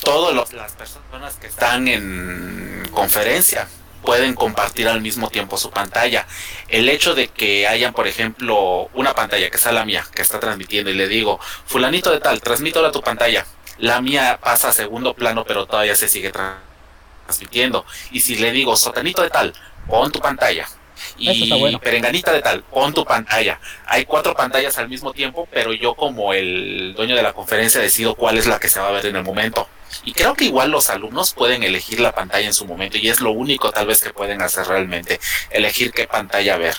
[0.03, 3.69] todas las personas que están en conferencia
[4.03, 6.27] pueden compartir al mismo tiempo su pantalla.
[6.69, 10.41] El hecho de que hayan, por ejemplo, una pantalla que sea la mía, que está
[10.41, 13.47] transmitiendo y le digo, fulanito de tal, transmito ahora tu pantalla.
[13.79, 17.85] La mía pasa a segundo plano, pero todavía se sigue transmitiendo.
[18.11, 19.55] Y si le digo, sotanito de tal,
[19.87, 20.69] pon tu pantalla.
[21.17, 23.61] Y perenganita de tal, pon tu pantalla.
[23.87, 28.15] Hay cuatro pantallas al mismo tiempo, pero yo como el dueño de la conferencia decido
[28.15, 29.69] cuál es la que se va a ver en el momento.
[30.05, 33.21] Y creo que igual los alumnos pueden elegir la pantalla en su momento y es
[33.21, 35.19] lo único tal vez que pueden hacer realmente,
[35.51, 36.77] elegir qué pantalla ver.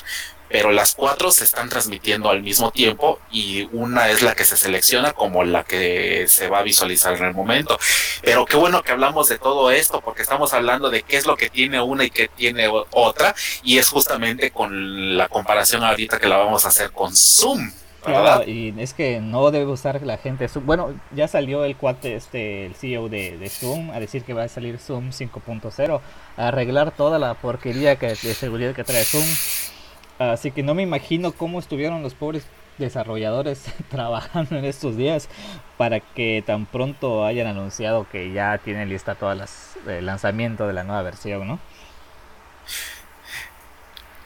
[0.50, 4.58] Pero las cuatro se están transmitiendo al mismo tiempo y una es la que se
[4.58, 7.80] selecciona como la que se va a visualizar en el momento.
[8.22, 11.38] Pero qué bueno que hablamos de todo esto porque estamos hablando de qué es lo
[11.38, 16.28] que tiene una y qué tiene otra y es justamente con la comparación ahorita que
[16.28, 17.72] la vamos a hacer con Zoom
[18.48, 20.66] y es que no debe usar la gente Zoom.
[20.66, 24.48] Bueno, ya salió el cuate, este, el CEO de, Zoom, a decir que va a
[24.48, 26.02] salir Zoom 5.0,
[26.38, 29.26] a arreglar toda la porquería que, de seguridad que trae Zoom.
[30.20, 32.44] Así que no me imagino cómo estuvieron los pobres
[32.78, 35.30] desarrolladores trabajando en estos días
[35.78, 40.74] para que tan pronto hayan anunciado que ya tienen lista todas las el lanzamiento de
[40.74, 41.60] la nueva versión, ¿no?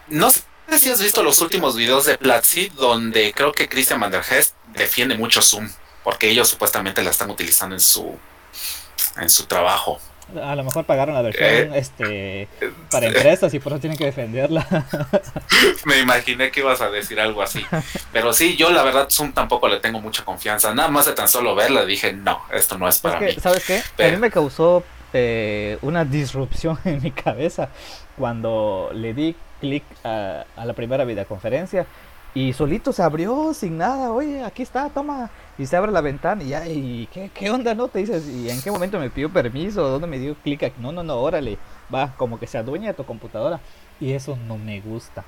[0.08, 0.44] No sé
[0.80, 4.12] si has visto los últimos videos de Platzi, donde creo que Christian Van
[4.74, 5.70] defiende mucho Zoom,
[6.04, 8.18] porque ellos supuestamente la están utilizando en su,
[9.18, 10.00] en su trabajo.
[10.42, 12.48] A lo mejor pagaron la versión eh, este,
[12.90, 14.66] para empresas y por eso tienen que defenderla.
[15.86, 17.66] Me imaginé que ibas a decir algo así.
[18.12, 20.74] Pero sí, yo la verdad Zoom tampoco le tengo mucha confianza.
[20.74, 23.34] Nada más de tan solo verla dije, no, esto no es para mí.
[23.42, 23.82] ¿Sabes qué?
[24.04, 27.70] A mí me causó eh, una disrupción en mi cabeza
[28.18, 31.86] cuando le di clic a, la primera videoconferencia
[32.34, 36.44] y solito se abrió sin nada, oye, aquí está, toma, y se abre la ventana
[36.44, 37.88] y ya, y ¿qué, qué onda, no?
[37.88, 39.88] Te dices, ¿y en qué momento me pidió permiso?
[39.88, 40.74] ¿Dónde me dio clic?
[40.78, 41.58] No, no, no, órale,
[41.94, 43.60] va, como que se adueña de tu computadora
[44.00, 45.24] y eso no me gusta.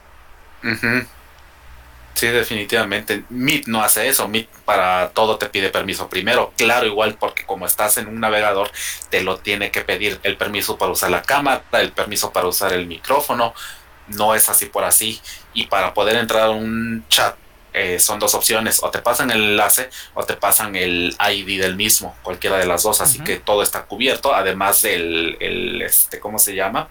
[2.14, 3.26] Sí, definitivamente.
[3.30, 4.28] Meet no hace eso.
[4.28, 6.54] Meet para todo te pide permiso primero.
[6.58, 8.72] Claro, igual porque como estás en un navegador,
[9.10, 12.72] te lo tiene que pedir el permiso para usar la cámara, el permiso para usar
[12.72, 13.54] el micrófono,
[14.08, 15.22] no es así por así.
[15.56, 17.36] Y para poder entrar a un chat
[17.78, 21.76] eh, son dos opciones, o te pasan el enlace o te pasan el ID del
[21.76, 26.40] mismo, cualquiera de las dos, así que todo está cubierto, además del, el, este, ¿cómo
[26.40, 26.88] se llama?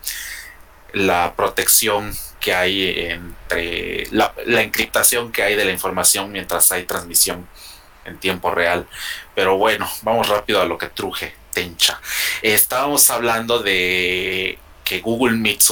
[0.92, 6.84] La protección que hay entre, la, la encriptación que hay de la información mientras hay
[6.84, 7.48] transmisión
[8.04, 8.86] en tiempo real.
[9.34, 11.98] Pero bueno, vamos rápido a lo que truje, Tencha.
[12.42, 15.62] estábamos hablando de que Google Meet,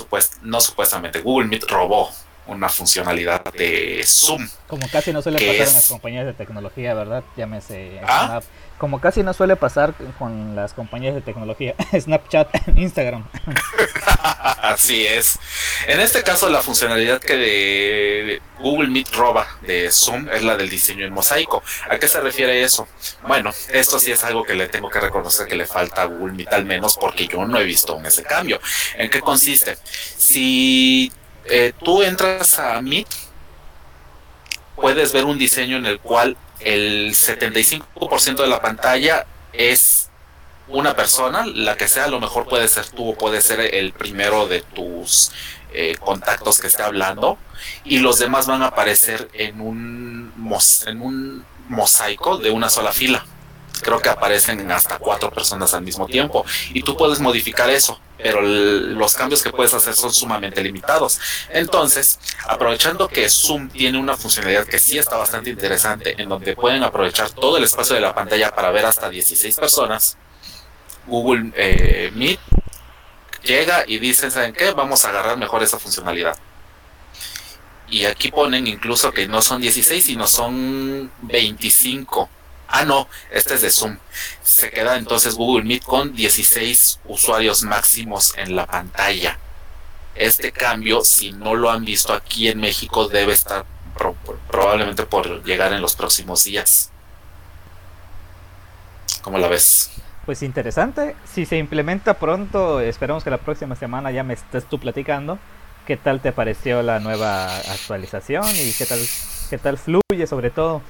[0.40, 2.10] no supuestamente, Google Meet robó
[2.46, 4.48] una funcionalidad de Zoom.
[4.66, 7.22] Como casi no suele pasar en las compañías de tecnología, ¿verdad?
[7.36, 8.40] Llámese ¿Ah?
[8.78, 13.24] Como casi no suele pasar con las compañías de tecnología, Snapchat, Instagram.
[14.62, 15.38] Así es.
[15.86, 20.68] En este caso, la funcionalidad que de Google Meet roba de Zoom es la del
[20.68, 21.62] diseño en mosaico.
[21.90, 22.88] ¿A qué se refiere eso?
[23.26, 26.32] Bueno, esto sí es algo que le tengo que reconocer que le falta a Google
[26.32, 28.60] Meet al menos porque yo no he visto ese cambio.
[28.96, 29.76] ¿En qué consiste?
[30.16, 31.12] Si
[31.46, 33.08] eh, tú entras a Meet,
[34.76, 40.08] puedes ver un diseño en el cual el 75% de la pantalla es
[40.68, 43.92] una persona, la que sea, a lo mejor puede ser tú o puede ser el
[43.92, 45.32] primero de tus
[45.72, 47.38] eh, contactos que esté hablando,
[47.84, 50.32] y los demás van a aparecer en un,
[50.86, 53.24] en un mosaico de una sola fila.
[53.82, 58.40] Creo que aparecen hasta cuatro personas al mismo tiempo, y tú puedes modificar eso pero
[58.40, 61.20] los cambios que puedes hacer son sumamente limitados.
[61.50, 66.82] Entonces, aprovechando que Zoom tiene una funcionalidad que sí está bastante interesante, en donde pueden
[66.82, 70.16] aprovechar todo el espacio de la pantalla para ver hasta 16 personas,
[71.06, 72.38] Google eh, Meet
[73.42, 74.70] llega y dice, ¿saben qué?
[74.70, 76.36] Vamos a agarrar mejor esa funcionalidad.
[77.88, 82.28] Y aquí ponen incluso que no son 16, sino son 25
[82.74, 83.98] Ah, no, este es de Zoom.
[84.42, 89.38] Se queda entonces Google Meet con 16 usuarios máximos en la pantalla.
[90.14, 93.66] Este cambio, si no lo han visto aquí en México, debe estar
[94.48, 96.90] probablemente por llegar en los próximos días.
[99.20, 99.90] ¿Cómo la ves?
[100.24, 101.14] Pues interesante.
[101.30, 105.38] Si se implementa pronto, esperamos que la próxima semana ya me estés tú platicando.
[105.86, 109.00] ¿Qué tal te pareció la nueva actualización y qué tal,
[109.50, 110.80] qué tal fluye sobre todo?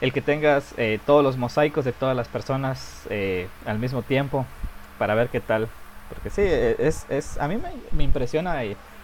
[0.00, 4.46] El que tengas eh, todos los mosaicos de todas las personas eh, al mismo tiempo
[4.98, 5.68] para ver qué tal.
[6.08, 7.58] Porque sí, e, es, es a mí
[7.92, 8.60] me, impresiona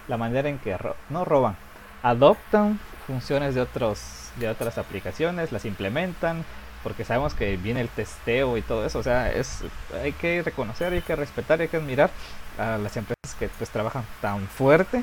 [0.08, 0.76] la manera en que
[1.10, 1.56] no roban,
[2.02, 6.44] adoptan funciones de otros de otras aplicaciones, las implementan
[6.82, 9.64] porque sabemos que viene el testeo y todo eso, o sea, es
[10.00, 12.10] hay que reconocer, hay que respetar, hay que admirar
[12.58, 15.02] a las empresas que pues trabajan tan fuerte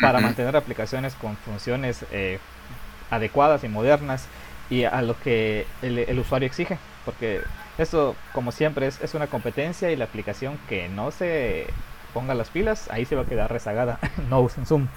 [0.00, 2.38] para mantener aplicaciones con funciones eh,
[3.10, 4.26] adecuadas y modernas
[4.70, 7.40] y a lo que el, usuario exige, porque
[7.78, 11.66] eso, como siempre, es, es, una competencia y la aplicación que no se
[12.12, 13.98] ponga las pilas, ahí se va a quedar rezagada.
[14.30, 14.88] no usen Zoom.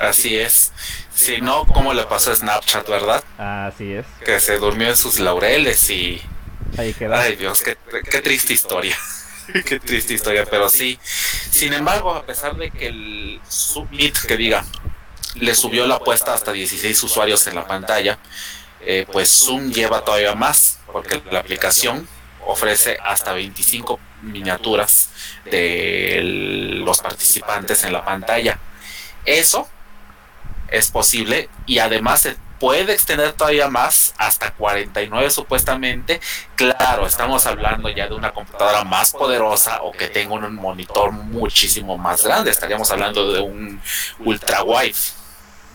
[0.00, 0.72] Así es.
[1.12, 3.24] Si no, ¿cómo le pasó a Snapchat, verdad?
[3.38, 4.06] Así es.
[4.24, 6.20] Que se durmió en sus laureles y...
[6.76, 7.14] Ahí quedó.
[7.14, 7.78] Ay Dios, qué,
[8.10, 8.96] qué triste historia.
[9.64, 10.98] qué triste historia, pero sí.
[11.02, 14.64] Sin embargo, a pesar de que el Submit, que diga,
[15.38, 18.18] le subió la apuesta hasta 16 usuarios en la pantalla,
[18.80, 22.08] eh, pues Zoom lleva todavía más, porque la aplicación
[22.46, 25.10] ofrece hasta 25 miniaturas
[25.44, 26.20] de
[26.84, 28.58] los participantes en la pantalla.
[29.24, 29.68] Eso
[30.68, 36.20] es posible y además se puede extender todavía más hasta 49 supuestamente.
[36.54, 41.98] Claro, estamos hablando ya de una computadora más poderosa o que tenga un monitor muchísimo
[41.98, 42.50] más grande.
[42.50, 43.80] Estaríamos hablando de un
[44.20, 44.94] ultra wide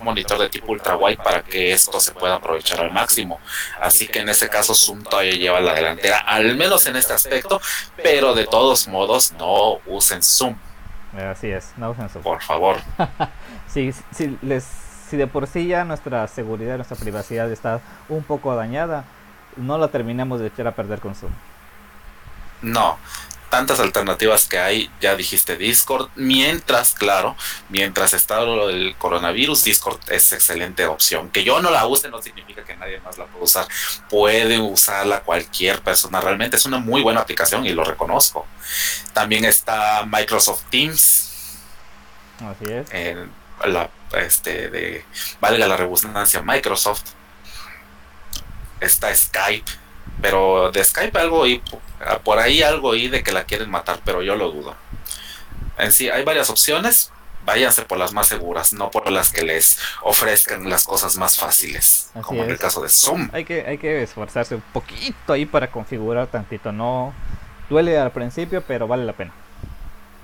[0.01, 3.39] monitor de tipo ultra wide para que esto se pueda aprovechar al máximo.
[3.79, 7.61] Así que en ese caso Zoom todavía lleva la delantera, al menos en este aspecto,
[8.01, 10.55] pero de todos modos no usen Zoom.
[11.29, 12.23] Así es, no usen Zoom.
[12.23, 12.77] Por favor.
[13.67, 14.65] si, si, les,
[15.09, 19.05] si de por sí ya nuestra seguridad, nuestra privacidad está un poco dañada,
[19.57, 21.31] no la terminemos de echar a perder con Zoom.
[22.61, 22.97] No,
[23.51, 27.35] tantas alternativas que hay, ya dijiste Discord, mientras, claro,
[27.69, 31.29] mientras está lo del coronavirus, Discord es excelente opción.
[31.29, 33.67] Que yo no la use no significa que nadie más la pueda usar.
[34.09, 38.47] Puede usarla cualquier persona, realmente es una muy buena aplicación y lo reconozco.
[39.13, 41.59] También está Microsoft Teams.
[42.39, 42.87] Así es.
[43.65, 45.05] la, este, de,
[45.41, 47.03] valga la redundancia, Microsoft.
[48.79, 49.69] Está Skype,
[50.21, 51.61] pero de Skype algo y
[52.23, 54.75] por ahí algo ahí de que la quieren matar, pero yo lo dudo.
[55.77, 57.11] En sí, hay varias opciones.
[57.43, 62.11] Váyanse por las más seguras, no por las que les ofrezcan las cosas más fáciles,
[62.21, 63.29] como en el caso de Zoom.
[63.33, 66.71] Hay que, hay que esforzarse un poquito ahí para configurar tantito.
[66.71, 67.15] No
[67.67, 69.33] duele al principio, pero vale la pena.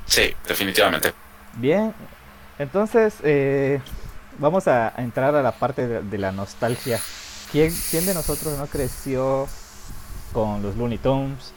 [0.06, 1.12] Sí, definitivamente.
[1.56, 1.92] Bien,
[2.60, 3.82] entonces eh,
[4.38, 7.00] vamos a entrar a la parte de, la nostalgia.
[7.52, 9.48] ¿Quién, ¿Quién de nosotros no creció
[10.34, 11.52] con los Looney Tunes?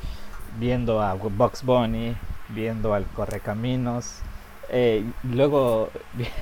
[0.59, 2.17] Viendo a Box Bunny,
[2.49, 4.21] viendo al Correcaminos,
[4.71, 5.91] eh, luego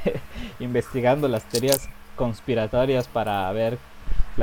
[0.59, 3.79] investigando las teorías conspiratorias para ver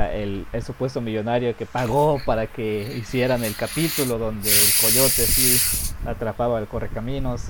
[0.04, 5.58] el, supuesto millonario que pagó para que hicieran el capítulo donde el coyote sí
[6.06, 7.44] atrapaba al correcaminos.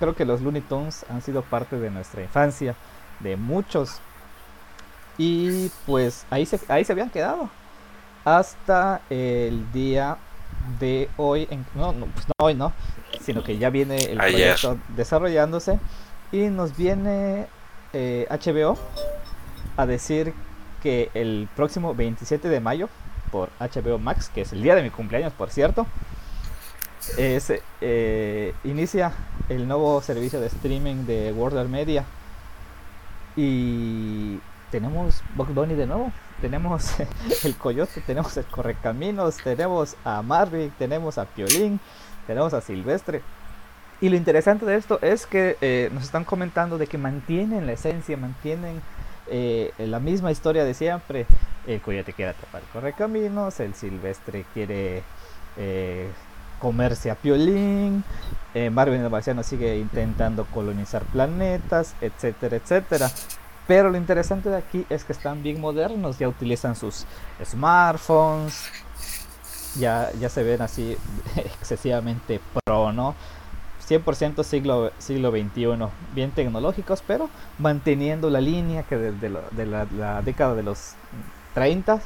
[0.00, 2.74] creo que los Looney Tunes han sido parte de nuestra infancia,
[3.20, 4.00] de muchos.
[5.18, 7.48] Y pues ahí ahí se habían quedado
[8.24, 10.18] hasta el día
[10.78, 12.72] de hoy, en, no, no, pues no hoy no,
[13.20, 15.78] sino que ya viene el proyecto desarrollándose
[16.32, 17.46] y nos viene
[17.92, 18.76] HBO eh,
[19.76, 20.34] a decir
[20.82, 22.88] que el próximo 27 de mayo
[23.30, 25.86] por HBO Max, que es el día de mi cumpleaños por cierto,
[27.16, 29.12] es, eh, inicia
[29.48, 32.04] el nuevo servicio de streaming de Warner Media.
[33.36, 34.38] Y
[34.70, 36.94] tenemos Bugs Bunny de nuevo tenemos
[37.44, 41.80] el Coyote, tenemos el Correcaminos, tenemos a Marvick, tenemos a Piolín,
[42.26, 43.22] tenemos a Silvestre.
[44.00, 47.72] Y lo interesante de esto es que eh, nos están comentando de que mantienen la
[47.72, 48.82] esencia, mantienen
[49.28, 51.26] eh, la misma historia de siempre.
[51.66, 55.02] El Coyote quiere atrapar el Correcaminos, el Silvestre quiere
[55.56, 56.08] eh,
[56.58, 58.04] comerse a Piolín,
[58.72, 63.10] Marvin el Marciano sigue intentando colonizar planetas, etcétera, etcétera.
[63.66, 67.04] Pero lo interesante de aquí es que están bien modernos, ya utilizan sus
[67.44, 68.70] smartphones,
[69.76, 70.96] ya, ya se ven así
[71.36, 73.14] excesivamente pro, ¿no?
[73.88, 80.54] 100% siglo, siglo XXI, bien tecnológicos, pero manteniendo la línea que desde de la, década
[80.54, 80.94] de los
[81.54, 82.00] 30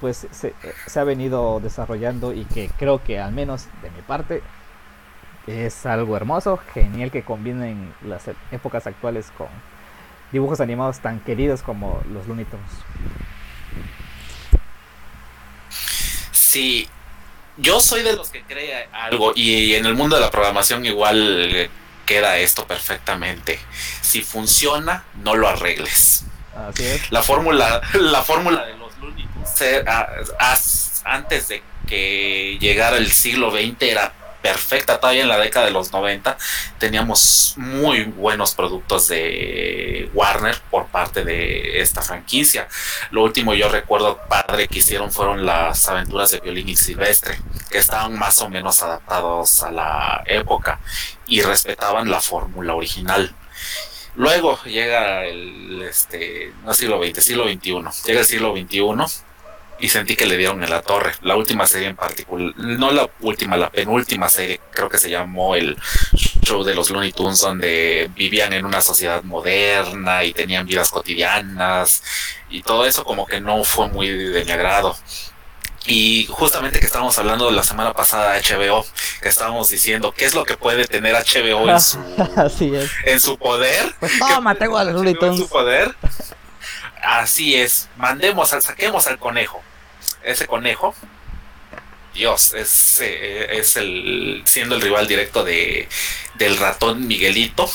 [0.00, 0.52] pues se,
[0.86, 4.42] se, ha venido desarrollando y que creo que al menos de mi parte
[5.46, 9.48] es algo hermoso, genial que combinen las épocas actuales con,
[10.32, 12.70] dibujos animados tan queridos como los Looney Tunes.
[16.32, 16.88] Sí,
[17.56, 21.70] yo soy de los que cree algo y en el mundo de la programación igual
[22.06, 23.58] queda esto perfectamente.
[24.00, 26.24] Si funciona, no lo arregles.
[26.54, 27.12] Así es.
[27.12, 33.82] La fórmula, la fórmula de los Looney Tunes antes de que llegara el siglo XX
[33.82, 34.12] era
[34.46, 36.38] perfecta todavía en la década de los 90.
[36.78, 42.68] Teníamos muy buenos productos de Warner por parte de esta franquicia.
[43.10, 47.36] Lo último yo recuerdo padre que hicieron fueron las aventuras de Violín y Silvestre,
[47.70, 50.78] que estaban más o menos adaptados a la época
[51.26, 53.34] y respetaban la fórmula original.
[54.14, 57.82] Luego llega el este, no siglo XX, siglo XXI.
[58.06, 59.24] Llega el siglo XXI
[59.78, 61.12] y sentí que le dieron en la torre.
[61.22, 65.54] La última serie en particular, no la última, la penúltima serie, creo que se llamó
[65.54, 65.76] el
[66.42, 72.02] show de los Looney Tunes, donde vivían en una sociedad moderna y tenían vidas cotidianas
[72.48, 74.96] y todo eso como que no fue muy de mi agrado.
[75.88, 78.84] Y justamente que estábamos hablando la semana pasada de HBO,
[79.22, 81.98] que estábamos diciendo qué es lo que puede tener HBO en su,
[83.04, 83.94] En su poder.
[84.00, 85.38] Pues toma, tengo a los Looney Tunes.
[85.38, 85.94] En su poder.
[87.02, 89.62] Así es, mandemos, al, saquemos al conejo.
[90.22, 90.94] Ese conejo,
[92.14, 95.88] Dios, es, eh, es el siendo el rival directo de
[96.34, 97.70] del ratón Miguelito.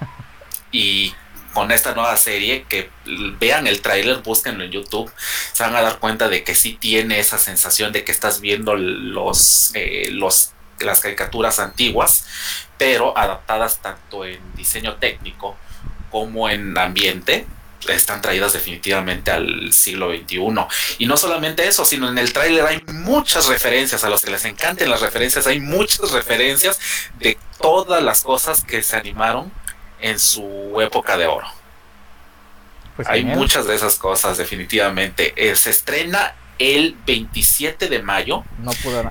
[0.72, 1.14] y
[1.52, 2.90] con esta nueva serie, que
[3.38, 5.10] vean el tráiler, búsquenlo en YouTube,
[5.52, 8.76] se van a dar cuenta de que sí tiene esa sensación de que estás viendo
[8.76, 10.52] los, eh, los
[10.84, 12.24] las caricaturas antiguas,
[12.78, 15.56] pero adaptadas tanto en diseño técnico
[16.10, 17.46] como en ambiente
[17.88, 20.40] están traídas definitivamente al siglo XXI.
[20.98, 24.44] Y no solamente eso, sino en el tráiler hay muchas referencias, a los que les
[24.44, 26.78] encanten las referencias, hay muchas referencias
[27.18, 29.52] de todas las cosas que se animaron
[30.00, 31.46] en su época de oro.
[32.96, 35.32] Pues hay muchas de esas cosas, definitivamente.
[35.36, 38.44] Eh, se estrena el 27 de mayo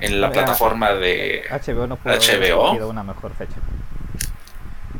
[0.01, 1.87] en la plataforma de HBO.
[1.87, 2.87] No pudo HBO.
[2.87, 3.55] una mejor fecha.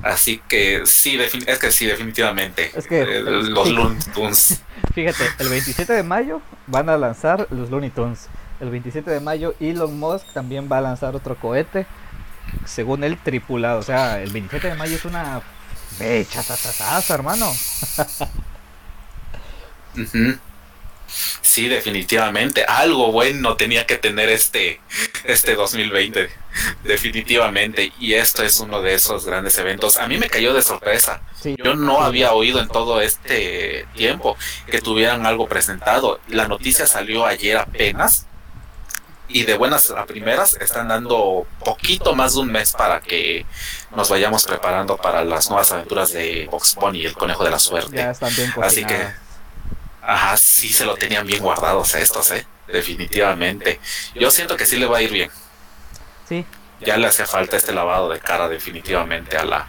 [0.01, 2.71] Así que sí, es que sí, definitivamente.
[2.75, 4.61] Es que eh, los Looney Tunes.
[4.93, 8.27] Fíjate, el 27 de mayo van a lanzar los Looney Tunes.
[8.61, 11.85] El 27 de mayo Elon Musk también va a lanzar otro cohete,
[12.65, 13.79] según él tripulado.
[13.79, 15.41] O sea, el 27 de mayo es una
[15.97, 16.43] fecha,
[17.09, 17.51] hermano.
[21.41, 22.63] Sí, definitivamente.
[22.65, 24.79] Algo bueno tenía que tener este,
[25.23, 26.29] este 2020.
[26.83, 27.91] Definitivamente.
[27.99, 29.97] Y esto es uno de esos grandes eventos.
[29.97, 31.21] A mí me cayó de sorpresa.
[31.63, 34.37] Yo no había oído en todo este tiempo
[34.69, 36.19] que tuvieran algo presentado.
[36.27, 38.25] La noticia salió ayer apenas.
[39.31, 43.45] Y de buenas a primeras están dando poquito más de un mes para que
[43.95, 47.59] nos vayamos preparando para las nuevas aventuras de Box Bunny y el conejo de la
[47.59, 48.01] suerte.
[48.59, 49.07] Así que
[50.09, 52.43] Ajá, sí se lo tenían bien guardados estos, ¿eh?
[52.65, 53.79] Definitivamente.
[54.15, 55.29] Yo siento que sí le va a ir bien.
[56.27, 56.43] Sí.
[56.79, 59.67] Ya le hacía falta este lavado de cara definitivamente a la,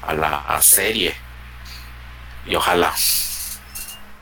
[0.00, 1.14] a la serie.
[2.46, 2.94] Y ojalá.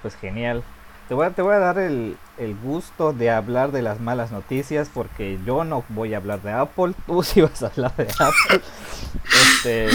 [0.03, 0.65] Pues genial.
[1.07, 4.33] Te voy a, te voy a dar el, el, gusto de hablar de las malas
[4.33, 8.09] noticias porque yo no voy a hablar de Apple, tú sí vas a hablar de
[8.19, 8.61] Apple.
[9.27, 9.89] Este,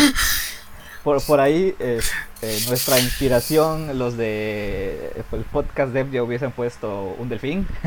[1.03, 7.29] por, por ahí este, nuestra inspiración, los de el podcast Dev ya hubiesen puesto un
[7.29, 7.67] delfín.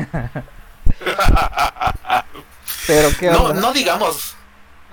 [2.87, 4.35] Pero qué no, no digamos,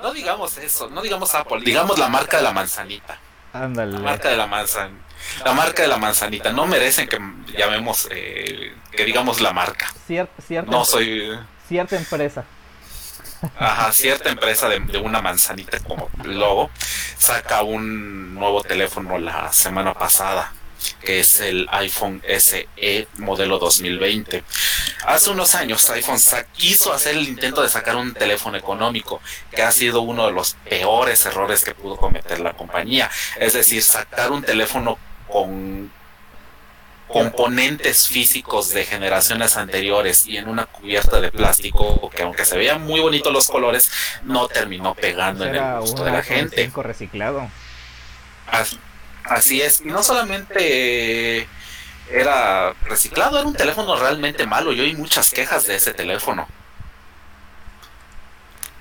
[0.00, 3.18] no digamos eso, no digamos Apple, digamos la marca de la manzanita.
[3.52, 3.92] Ándale.
[3.92, 5.04] La marca de la manzanita.
[5.44, 6.52] La marca de la manzanita.
[6.52, 7.18] No merecen que
[7.56, 9.92] llamemos, eh, que digamos la marca.
[10.06, 11.38] cierta, no soy.
[11.68, 12.44] Cierta empresa.
[13.58, 16.70] Ajá, cierta empresa de, una manzanita como logo
[17.18, 20.52] saca un nuevo teléfono la semana pasada
[21.04, 24.44] que es el iPhone SE modelo 2020.
[25.06, 26.18] Hace unos años iPhone
[26.52, 29.20] quiso hacer el intento de sacar un teléfono económico,
[29.54, 33.10] que ha sido uno de los peores errores que pudo cometer la compañía.
[33.38, 35.90] Es decir, sacar un teléfono con
[37.12, 42.82] componentes físicos de generaciones anteriores y en una cubierta de plástico que aunque se veían
[42.82, 43.90] muy bonitos los colores,
[44.24, 46.72] no terminó pegando en el gusto de la gente.
[46.74, 47.48] reciclado.
[49.24, 51.46] Así, es, y no solamente
[52.10, 54.72] era reciclado, era un teléfono realmente malo.
[54.72, 56.48] Yo oí muchas quejas de ese teléfono.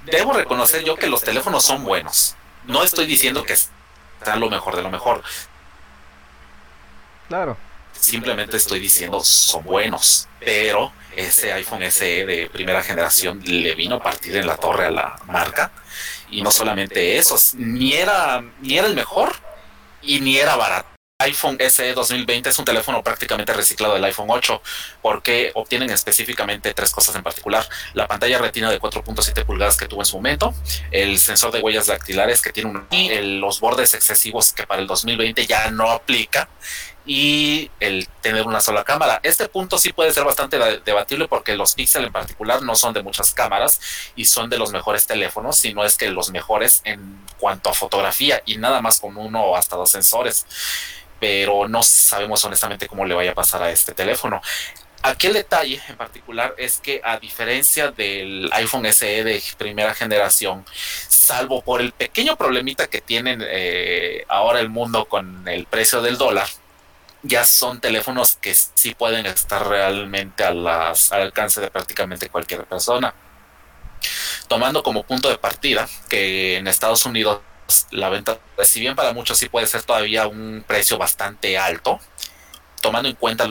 [0.05, 2.36] Debo reconocer yo que los teléfonos son buenos.
[2.65, 5.21] No estoy diciendo que sean lo mejor de lo mejor.
[7.27, 7.57] Claro
[8.00, 14.04] Simplemente estoy diciendo son buenos, pero ese iPhone SE de primera generación le vino a
[14.04, 15.72] partir en la torre a la marca.
[16.30, 19.36] Y no solamente eso, ni era, ni era el mejor
[20.02, 24.62] y ni era barato iPhone SE 2020 es un teléfono prácticamente reciclado del iPhone 8
[25.02, 27.68] porque obtienen específicamente tres cosas en particular.
[27.94, 30.54] La pantalla retina de 4.7 pulgadas que tuvo en su momento,
[30.92, 34.88] el sensor de huellas dactilares que tiene un, y los bordes excesivos que para el
[34.88, 36.50] 2020 ya no aplica
[37.06, 39.20] y el tener una sola cámara.
[39.24, 43.02] Este punto sí puede ser bastante debatible porque los Pixel en particular no son de
[43.02, 43.80] muchas cámaras
[44.16, 48.41] y son de los mejores teléfonos, sino es que los mejores en cuanto a fotografía
[48.45, 50.45] y nada más con uno o hasta dos sensores.
[51.20, 54.41] Pero no sabemos honestamente cómo le vaya a pasar a este teléfono.
[55.04, 60.64] Aquí el detalle en particular es que a diferencia del iPhone SE de primera generación,
[61.08, 66.20] salvo por el pequeño problemita que tienen eh, ahora el mundo con el precio del
[66.20, 66.47] dólar,
[67.24, 72.65] ya son teléfonos que sí pueden estar realmente a las, al alcance de prácticamente cualquier
[72.65, 73.13] persona.
[74.47, 77.41] Tomando como punto de partida que en Estados Unidos
[77.91, 81.99] la venta, si bien para muchos sí puede ser todavía un precio bastante alto,
[82.82, 83.47] tomando en cuenta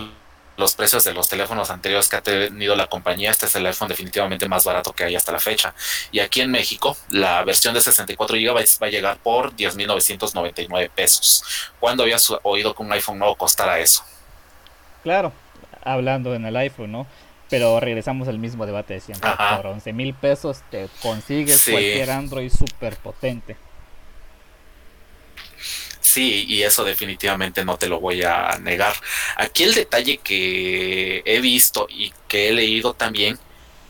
[0.61, 3.89] los precios de los teléfonos anteriores que ha tenido la compañía, este es el iPhone
[3.89, 5.75] definitivamente más barato que hay hasta la fecha.
[6.13, 11.43] Y aquí en México, la versión de 64 GB va a llegar por 10.999 pesos.
[11.81, 14.05] ¿Cuándo habías oído que un iPhone nuevo costara eso?
[15.03, 15.33] Claro,
[15.83, 17.07] hablando en el iPhone, ¿no?
[17.49, 19.31] Pero regresamos al mismo debate de siempre.
[19.57, 23.57] Por 11 mil pesos te consigues cualquier Android súper potente.
[26.13, 28.95] Sí, y eso definitivamente no te lo voy a negar.
[29.37, 33.39] Aquí el detalle que he visto y que he leído también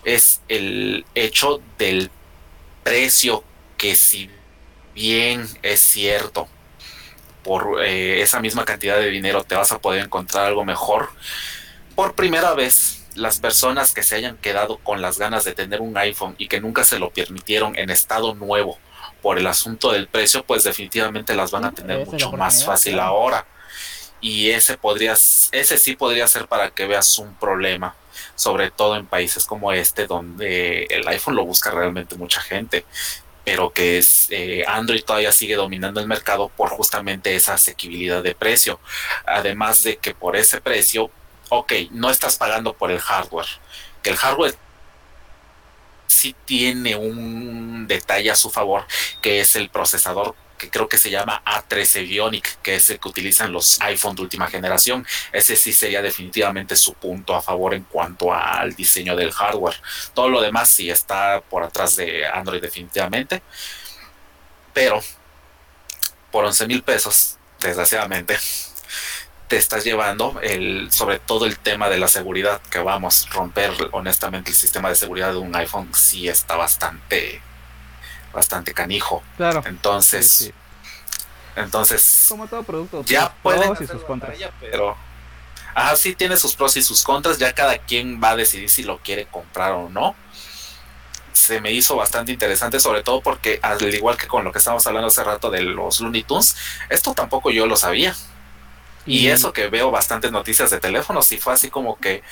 [0.04, 2.10] es el hecho del
[2.82, 3.42] precio
[3.78, 4.28] que si
[4.94, 6.46] bien es cierto,
[7.42, 11.08] por eh, esa misma cantidad de dinero te vas a poder encontrar algo mejor,
[11.94, 15.96] por primera vez las personas que se hayan quedado con las ganas de tener un
[15.96, 18.78] iPhone y que nunca se lo permitieron en estado nuevo,
[19.20, 23.46] por el asunto del precio, pues definitivamente las van a tener mucho más fácil ahora.
[24.20, 27.94] Y ese podría, ese sí podría ser para que veas un problema,
[28.34, 32.84] sobre todo en países como este, donde el iPhone lo busca realmente mucha gente,
[33.44, 38.34] pero que es, eh, Android todavía sigue dominando el mercado por justamente esa asequibilidad de
[38.34, 38.78] precio.
[39.26, 41.10] Además de que por ese precio,
[41.48, 43.48] ok, no estás pagando por el hardware,
[44.02, 44.54] que el hardware
[46.20, 48.86] sí tiene un detalle a su favor,
[49.22, 53.08] que es el procesador que creo que se llama A13 Bionic, que es el que
[53.08, 55.06] utilizan los iPhone de última generación.
[55.32, 59.80] Ese sí sería definitivamente su punto a favor en cuanto al diseño del hardware.
[60.12, 63.42] Todo lo demás sí está por atrás de Android definitivamente.
[64.74, 65.00] Pero
[66.30, 68.38] por 11 mil pesos, desgraciadamente,
[69.50, 74.52] te estás llevando el, sobre todo el tema de la seguridad, que vamos, romper honestamente
[74.52, 77.42] el sistema de seguridad de un iPhone sí está bastante,
[78.32, 79.24] bastante canijo.
[79.36, 79.64] Claro.
[79.66, 80.52] Entonces,
[81.56, 84.38] entonces, como todo producto, ya pueden y sus contras.
[84.60, 84.96] pero,
[85.74, 88.84] ajá, sí tiene sus pros y sus contras, ya cada quien va a decidir si
[88.84, 90.14] lo quiere comprar o no.
[91.32, 94.86] Se me hizo bastante interesante, sobre todo porque, al igual que con lo que estábamos
[94.86, 96.54] hablando hace rato de los Looney Tunes,
[96.88, 98.14] esto tampoco yo lo sabía.
[99.06, 102.22] Y, eso que veo bastantes noticias de teléfonos y fue así como que,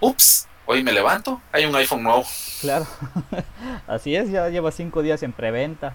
[0.00, 2.24] ups, hoy me levanto, hay un iPhone nuevo.
[2.60, 2.86] Claro,
[3.86, 5.94] así es, ya lleva cinco días en preventa.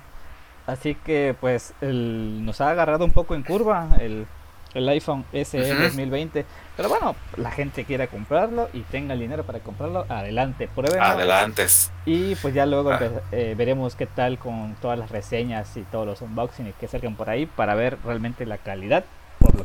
[0.68, 4.28] Así que pues nos ha agarrado un poco en curva el,
[4.74, 6.46] iPhone SE 2020.
[6.78, 11.02] Pero bueno, la gente quiere comprarlo y tenga el dinero para comprarlo, adelante, prueben.
[11.02, 11.66] Adelante.
[12.06, 13.00] Y pues ya luego ah.
[13.32, 17.30] eh, veremos qué tal con todas las reseñas y todos los unboxings que salgan por
[17.30, 19.04] ahí para ver realmente la calidad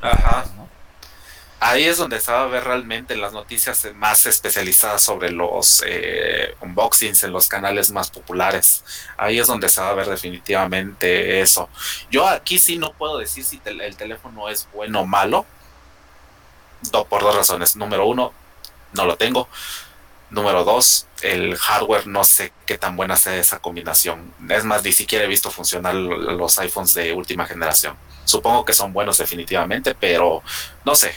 [0.00, 0.44] Ajá.
[1.58, 7.24] Ahí es donde estaba a ver realmente las noticias más especializadas sobre los eh, unboxings
[7.24, 8.84] en los canales más populares.
[9.16, 11.70] Ahí es donde se va a ver definitivamente eso.
[12.10, 15.46] Yo aquí sí no puedo decir si el teléfono es bueno o malo.
[17.08, 17.74] por dos razones.
[17.74, 18.32] Número uno,
[18.92, 19.48] no lo tengo.
[20.28, 24.34] Número dos, el hardware no sé qué tan buena sea esa combinación.
[24.48, 27.96] Es más, ni siquiera he visto funcionar los iPhones de última generación.
[28.24, 30.42] Supongo que son buenos definitivamente, pero
[30.84, 31.14] no sé,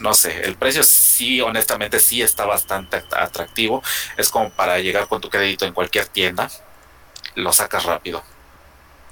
[0.00, 3.82] no sé, el precio sí, honestamente sí está bastante atractivo.
[4.16, 6.50] Es como para llegar con tu crédito en cualquier tienda,
[7.34, 8.22] lo sacas rápido.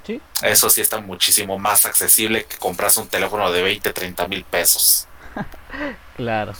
[0.05, 0.19] Sí.
[0.41, 5.07] Eso sí está muchísimo más accesible que compras un teléfono de 20, 30 mil pesos.
[6.17, 6.53] claro.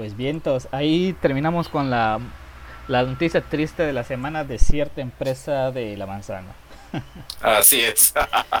[0.00, 2.20] Pues bien, todos, ahí terminamos con la,
[2.88, 6.54] la noticia triste de la semana de cierta empresa de la manzana.
[7.42, 8.14] Así es.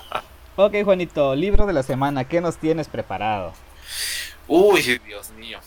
[0.56, 3.54] ok, Juanito, libro de la semana, ¿qué nos tienes preparado?
[4.48, 5.60] Uy, Dios mío.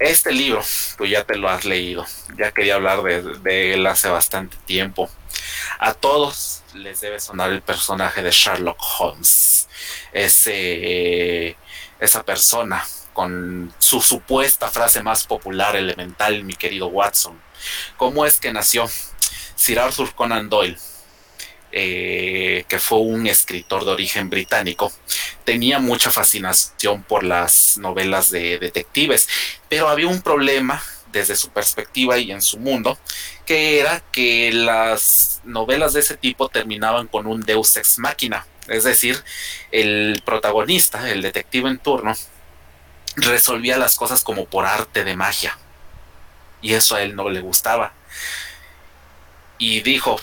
[0.00, 0.60] Este libro,
[0.98, 2.04] tú ya te lo has leído,
[2.36, 5.08] ya quería hablar de, él hace bastante tiempo.
[5.78, 9.68] A todos les debe sonar el personaje de Sherlock Holmes,
[10.12, 11.56] ese,
[12.00, 12.82] esa persona
[13.14, 17.40] con su supuesta frase más popular, elemental, mi querido Watson.
[17.96, 18.86] ¿Cómo es que nació
[19.56, 20.76] Sir Arthur Conan Doyle?
[21.76, 24.92] Eh, que fue un escritor de origen británico,
[25.42, 29.28] tenía mucha fascinación por las novelas de detectives,
[29.68, 32.96] pero había un problema desde su perspectiva y en su mundo,
[33.44, 38.84] que era que las novelas de ese tipo terminaban con un deus ex machina, es
[38.84, 39.22] decir,
[39.72, 42.14] el protagonista, el detective en turno,
[43.16, 45.58] resolvía las cosas como por arte de magia.
[46.60, 47.92] Y eso a él no le gustaba.
[49.58, 50.20] Y dijo,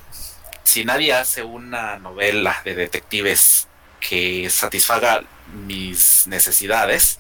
[0.63, 3.67] si nadie hace una novela de detectives
[3.99, 5.23] que satisfaga
[5.53, 7.19] mis necesidades,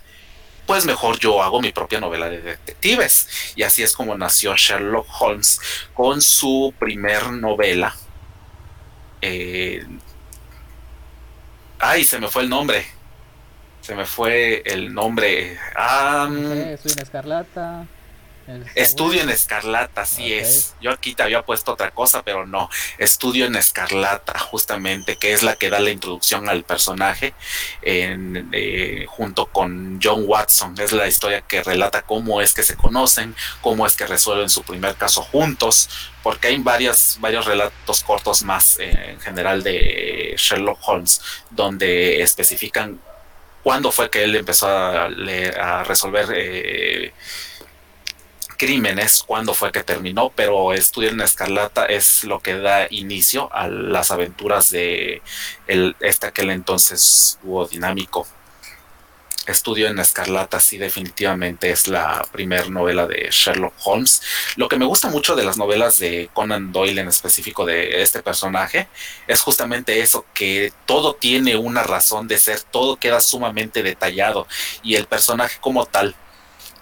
[0.65, 3.53] pues mejor yo hago mi propia novela de detectives.
[3.55, 5.59] Y así es como nació Sherlock Holmes
[5.93, 7.95] con su primer novela.
[9.21, 9.85] Eh,
[11.79, 12.85] ay, se me fue el nombre.
[13.81, 15.57] Se me fue el nombre.
[15.75, 16.29] Ah,
[16.73, 17.87] Escarlata.
[18.75, 20.73] Estudio en Escarlata, así es.
[20.81, 22.69] Yo aquí te había puesto otra cosa, pero no.
[22.97, 27.33] Estudio en Escarlata, justamente, que es la que da la introducción al personaje
[27.81, 30.75] eh, junto con John Watson.
[30.79, 34.63] Es la historia que relata cómo es que se conocen, cómo es que resuelven su
[34.63, 35.89] primer caso juntos,
[36.23, 41.21] porque hay varias, varios relatos cortos más eh, en general de Sherlock Holmes,
[41.51, 42.99] donde especifican
[43.63, 46.27] cuándo fue que él empezó a, a resolver.
[46.35, 47.13] Eh,
[48.61, 53.67] crímenes, cuándo fue que terminó, pero Estudio en Escarlata es lo que da inicio a
[53.67, 55.23] las aventuras de
[55.65, 58.27] este aquel entonces dúo dinámico.
[59.47, 64.21] Estudio en Escarlata sí definitivamente es la primera novela de Sherlock Holmes.
[64.55, 68.21] Lo que me gusta mucho de las novelas de Conan Doyle en específico de este
[68.21, 68.87] personaje
[69.27, 74.47] es justamente eso, que todo tiene una razón de ser, todo queda sumamente detallado
[74.83, 76.15] y el personaje como tal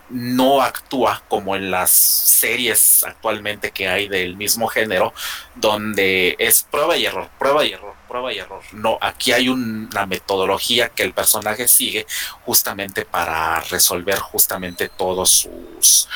[0.10, 5.14] no actúa como en las series actualmente que hay del mismo género,
[5.56, 8.62] donde es prueba y error, prueba y error, prueba y error.
[8.72, 12.08] No, aquí hay una metodología que el personaje sigue
[12.46, 16.08] justamente para resolver justamente todos sus,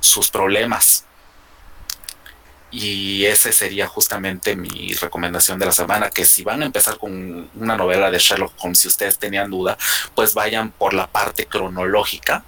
[0.00, 1.04] sus problemas.
[2.70, 7.48] Y ese sería justamente mi recomendación de la semana, que si van a empezar con
[7.54, 9.78] una novela de Sherlock Holmes, si ustedes tenían duda,
[10.14, 12.44] pues vayan por la parte cronológica,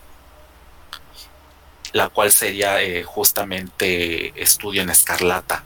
[1.93, 5.65] la cual sería eh, justamente Estudio en Escarlata,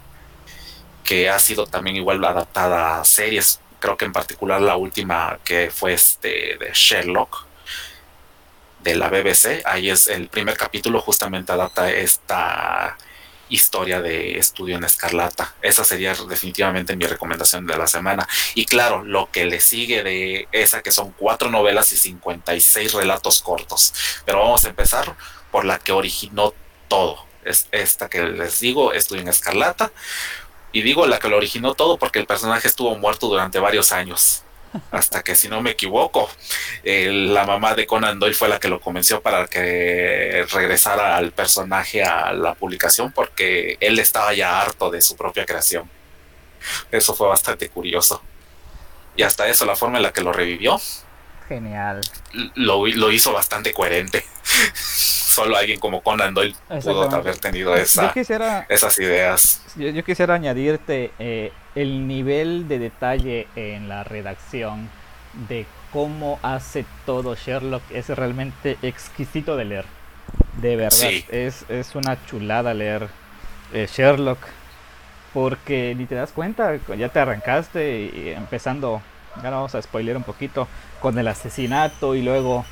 [1.05, 5.71] que ha sido también igual adaptada a series, creo que en particular la última que
[5.71, 7.47] fue este de Sherlock
[8.81, 12.97] de la BBC, ahí es el primer capítulo justamente adapta esta
[13.49, 15.55] historia de estudio en escarlata.
[15.61, 18.27] Esa sería definitivamente mi recomendación de la semana.
[18.55, 23.43] Y claro, lo que le sigue de esa, que son cuatro novelas y 56 relatos
[23.43, 23.93] cortos.
[24.25, 25.15] Pero vamos a empezar
[25.53, 26.53] por la que originó
[26.89, 27.25] todo.
[27.45, 29.93] Es esta que les digo, estudio en escarlata.
[30.73, 34.43] Y digo la que lo originó todo porque el personaje estuvo muerto durante varios años
[34.91, 36.31] hasta que si no me equivoco,
[36.85, 42.03] la mamá de Conan Doyle fue la que lo convenció para que regresara al personaje
[42.03, 45.91] a la publicación porque él estaba ya harto de su propia creación.
[46.91, 48.23] Eso fue bastante curioso.
[49.17, 50.81] Y hasta eso, la forma en la que lo revivió.
[51.49, 52.01] Genial.
[52.55, 54.25] Lo, lo hizo bastante coherente.
[54.75, 58.13] Solo alguien como Conan Doyle pudo haber tenido esa,
[58.69, 59.63] esas ideas.
[59.77, 64.91] Yo, quisiera añadirte eh, el nivel de detalle en la redacción
[65.49, 69.85] de cómo hace todo Sherlock es realmente exquisito de leer.
[70.61, 73.09] De verdad, es, es, una chulada leer
[73.73, 74.39] eh, Sherlock.
[75.33, 79.01] Porque ni te das cuenta, ya te arrancaste y empezando,
[79.43, 80.69] ya vamos a spoiler un poquito,
[81.03, 82.65] con el asesinato y luego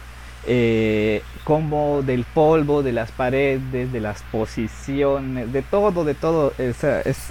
[0.47, 6.55] eh, como del polvo, de las paredes, de las posiciones, de todo, de todo.
[6.57, 6.83] Es,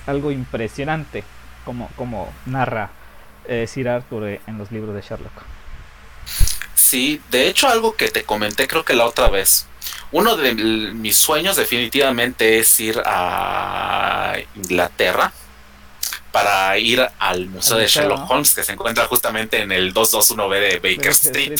[0.06, 1.24] algo impresionante
[1.66, 2.92] como, como narra
[3.48, 5.32] eh, Sir Arthur eh, en los libros de Sherlock.
[6.76, 9.68] Sí, de hecho algo que te comenté creo que la otra vez.
[10.12, 15.32] Uno de mis sueños definitivamente es ir a Inglaterra
[16.32, 20.80] para ir al Museo de Sherlock Holmes que se encuentra justamente en el 221B de
[20.80, 21.60] Baker Street.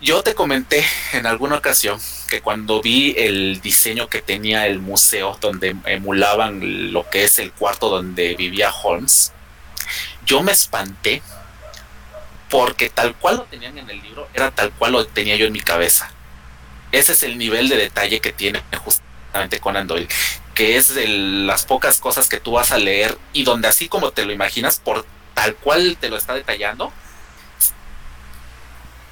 [0.00, 5.38] Yo te comenté en alguna ocasión que cuando vi el diseño que tenía el museo
[5.40, 9.32] donde emulaban lo que es el cuarto donde vivía Holmes,
[10.26, 11.22] yo me espanté
[12.50, 15.52] porque tal cual lo tenían en el libro era tal cual lo tenía yo en
[15.52, 16.10] mi cabeza.
[16.92, 20.08] Ese es el nivel de detalle que tiene justamente Conan Doyle,
[20.56, 24.10] que es de las pocas cosas que tú vas a leer y donde así como
[24.10, 25.04] te lo imaginas, por
[25.34, 26.92] tal cual te lo está detallando,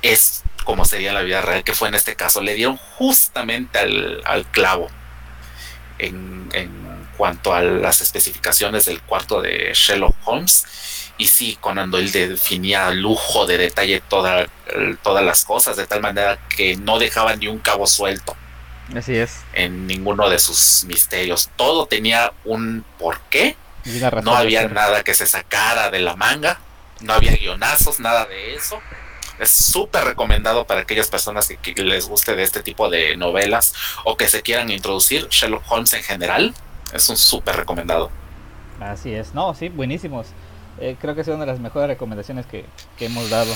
[0.00, 2.40] es como sería la vida real, que fue en este caso.
[2.40, 4.88] Le dieron justamente al, clavo
[5.98, 6.48] en,
[7.18, 10.64] cuanto a las especificaciones del cuarto de Sherlock Holmes.
[11.18, 14.48] Y sí, cuando él definía lujo de detalle todas
[15.04, 18.34] las cosas, de tal manera que no dejaba ni un cabo suelto.
[18.94, 19.40] Así es.
[19.52, 21.50] En ninguno de sus misterios.
[21.56, 23.56] Todo tenía un porqué.
[24.22, 26.60] No había nada que se sacara de la manga.
[27.00, 28.80] No había guionazos, nada de eso.
[29.38, 33.74] Es súper recomendado para aquellas personas que, les guste de este tipo de novelas
[34.04, 35.28] o que se quieran introducir.
[35.28, 36.54] Sherlock Holmes en general
[36.92, 38.10] es un súper recomendado.
[38.80, 39.34] Así es.
[39.34, 40.28] No, sí, buenísimos.
[40.78, 42.64] Eh, creo que es una de las mejores recomendaciones que,
[43.00, 43.52] hemos dado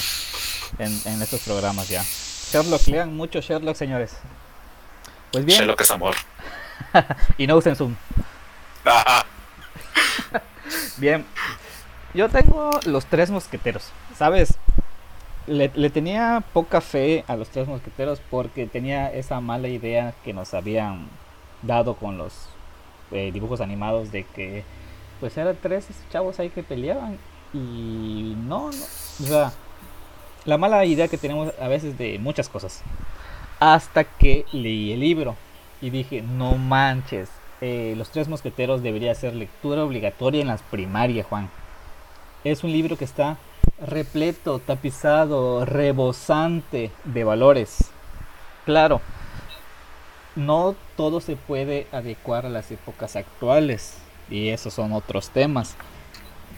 [0.79, 2.05] en, estos programas ya.
[2.05, 4.17] Sherlock, lean mucho Sherlock, señores.
[5.33, 5.61] Pues bien.
[5.61, 6.15] Sherlock es amor.
[7.39, 7.95] y no usen Zoom.
[10.97, 11.25] bien.
[12.15, 13.91] Yo tengo los tres mosqueteros.
[14.17, 14.55] ¿Sabes?
[15.47, 20.53] Le, tenía poca fe a los tres mosqueteros porque tenía esa mala idea que nos
[20.53, 21.09] habían
[21.63, 22.35] dado con los
[23.13, 24.65] eh, dibujos animados de que
[25.21, 27.19] pues eran tres chavos ahí que peleaban
[27.55, 28.79] y no, no,
[29.25, 29.53] o sea,
[30.45, 32.83] la mala idea que tenemos a veces de muchas cosas.
[33.61, 35.37] Hasta que leí el libro
[35.81, 37.29] y dije, no manches,
[37.61, 41.51] eh, Los Tres Mosqueteros debería ser lectura obligatoria en las primarias, Juan.
[42.45, 43.37] Es un libro que está
[43.81, 47.91] repleto, tapizado, rebosante de valores.
[48.65, 49.01] Claro,
[50.37, 53.99] no todo se puede adecuar a las épocas actuales
[54.31, 55.75] y esos son otros temas.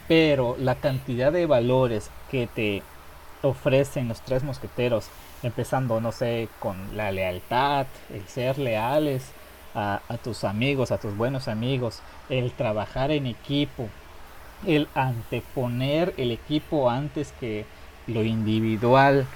[0.06, 2.82] Pero la cantidad de valores que te
[3.42, 5.06] ofrecen los tres mosqueteros,
[5.42, 9.32] empezando, no sé, con la lealtad, el ser leales
[9.74, 13.88] a, tus amigos, a tus buenos amigos, el trabajar en equipo,
[14.66, 17.64] el anteponer el equipo antes que
[18.06, 19.26] lo individual,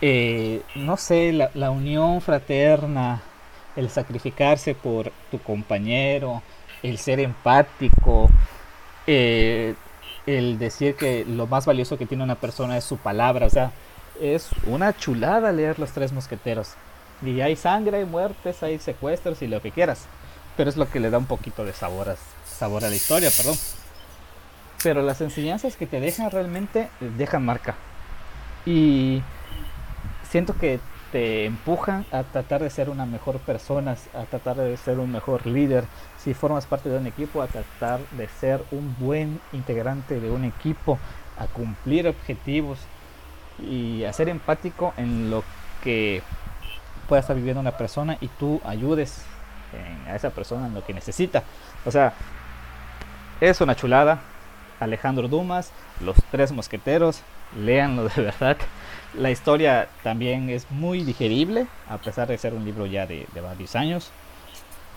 [0.00, 3.22] eh, no sé, la, la unión fraterna,
[3.76, 6.42] el sacrificarse por tu compañero,
[6.82, 8.28] el ser empático,
[9.06, 9.74] eh,
[10.26, 13.72] el decir que lo más valioso que tiene una persona es su palabra, o sea,
[14.20, 16.74] es una chulada leer los tres mosqueteros.
[17.22, 20.06] Y hay sangre, hay muertes, hay secuestros y lo que quieras.
[20.56, 22.16] Pero es lo que le da un poquito de sabor a,
[22.46, 23.56] sabor a la historia, perdón.
[24.82, 27.74] Pero las enseñanzas que te dejan realmente dejan marca.
[28.64, 29.22] Y
[30.30, 30.78] siento que
[31.10, 35.46] te empujan a tratar de ser una mejor persona, a tratar de ser un mejor
[35.46, 35.84] líder.
[36.22, 40.44] Si formas parte de un equipo, a tratar de ser un buen integrante de un
[40.44, 40.98] equipo,
[41.38, 42.78] a cumplir objetivos
[43.60, 45.44] y a ser empático en lo
[45.82, 46.22] que
[47.08, 49.24] pueda estar viviendo una persona y tú ayudes
[50.08, 51.42] a esa persona en lo que necesita.
[51.84, 52.12] O sea,
[53.40, 54.20] es una chulada.
[54.80, 57.22] Alejandro Dumas, Los Tres Mosqueteros,
[57.56, 58.56] léanlo de verdad.
[59.14, 63.74] La historia también es muy digerible, a pesar de ser un libro ya de, varios
[63.74, 64.10] años.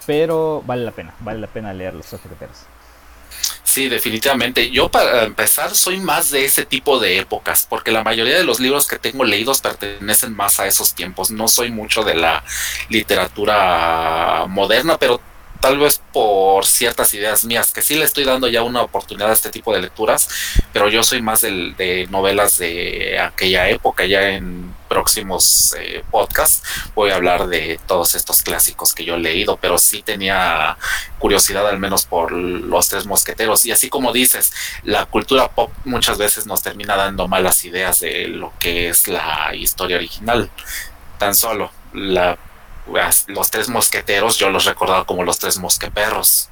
[0.05, 2.65] Pero vale la pena, vale la pena leer Los Secretarios.
[3.71, 4.69] Sí, definitivamente.
[4.69, 8.59] Yo para empezar soy más de ese tipo de épocas, porque la mayoría de los
[8.59, 11.31] libros que tengo leídos pertenecen más a esos tiempos.
[11.31, 12.43] No soy mucho de la
[12.89, 15.21] literatura moderna, pero
[15.61, 19.33] tal vez por ciertas ideas mías, que sí le estoy dando ya una oportunidad a
[19.33, 20.27] este tipo de lecturas,
[20.73, 26.63] pero yo soy más de novelas de aquella época, ya en próximos eh, podcasts
[26.95, 30.77] voy a hablar de todos estos clásicos que yo he leído, pero sí tenía
[31.17, 33.65] curiosidad al menos por los tres mosqueteros.
[33.65, 34.51] Y así como dices,
[34.83, 39.55] la cultura pop muchas veces nos termina dando malas ideas de lo que es la
[39.55, 40.49] historia original.
[41.17, 42.37] Tan solo la
[43.27, 46.49] los tres mosqueteros, yo los recordaba como los tres mosqueperros.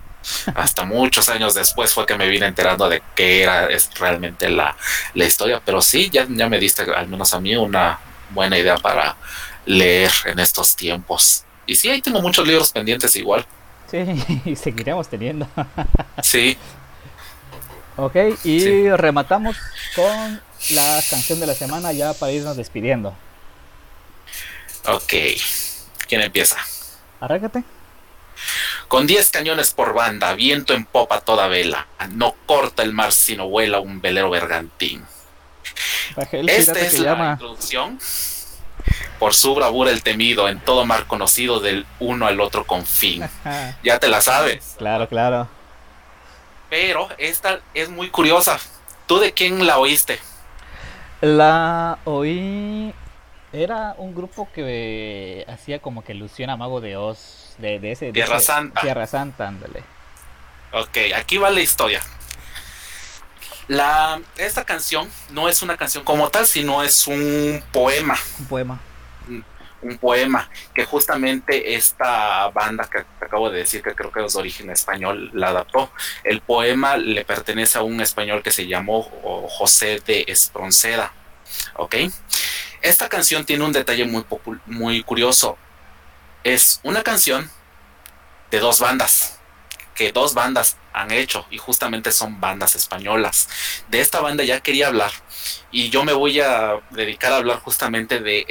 [0.55, 4.75] Hasta muchos años después fue que me vine enterando de qué era es realmente la,
[5.13, 5.61] historia.
[5.63, 7.99] Pero sí, ya, ya me diste, al menos a mí, una
[8.31, 9.15] buena idea para
[9.65, 11.43] leer en estos tiempos.
[11.65, 13.45] Y sí, ahí tengo muchos libros pendientes igual.
[13.89, 15.47] Sí, y seguiremos teniendo.
[16.23, 16.57] sí.
[17.97, 18.15] Ok,
[18.45, 19.57] y rematamos
[19.93, 23.13] con la canción de la semana ya para irnos despidiendo.
[24.87, 25.13] Ok.
[26.09, 26.57] ¿Quién empieza?
[27.21, 27.63] Arrágate.
[28.87, 33.47] Con 10 cañones por banda, viento en popa toda vela, no corta el mar sino
[33.47, 35.05] vuela un velero bergantín.
[36.31, 37.99] Esta es la introducción.
[39.19, 43.29] Por su bravura el temido, en todo mar conocido del uno al otro con fin.
[43.83, 44.75] ya te la sabes.
[44.77, 45.47] Claro, claro.
[46.69, 48.59] Pero esta es muy curiosa.
[49.05, 50.19] ¿Tú de quién la oíste?
[51.21, 52.93] La oí
[53.51, 58.11] era un grupo que hacía como que ilusión a Mago de Oz, de, ese...
[58.11, 58.81] Tierra Santa.
[58.81, 59.83] Tierra Santa, ándale.
[60.71, 62.01] Ok, aquí va la historia.
[63.67, 68.17] La, esta canción no es una canción como tal, sino es un poema.
[68.39, 68.79] Un poema.
[69.81, 74.39] un poema que justamente esta banda que acabo de decir que creo que es de
[74.39, 75.91] origen español la adaptó.
[76.23, 79.03] El poema le pertenece a un español que se llamó
[79.49, 81.13] José de Espronceda.
[81.75, 81.95] ¿Ok?
[82.81, 84.25] Esta canción tiene un detalle muy,
[84.65, 85.57] muy curioso.
[86.43, 87.49] Es una canción
[88.51, 89.39] de dos bandas,
[89.95, 93.49] que dos bandas han hecho y justamente son bandas españolas.
[93.89, 95.11] De esta banda ya quería hablar
[95.71, 98.45] y yo me voy a dedicar a hablar justamente de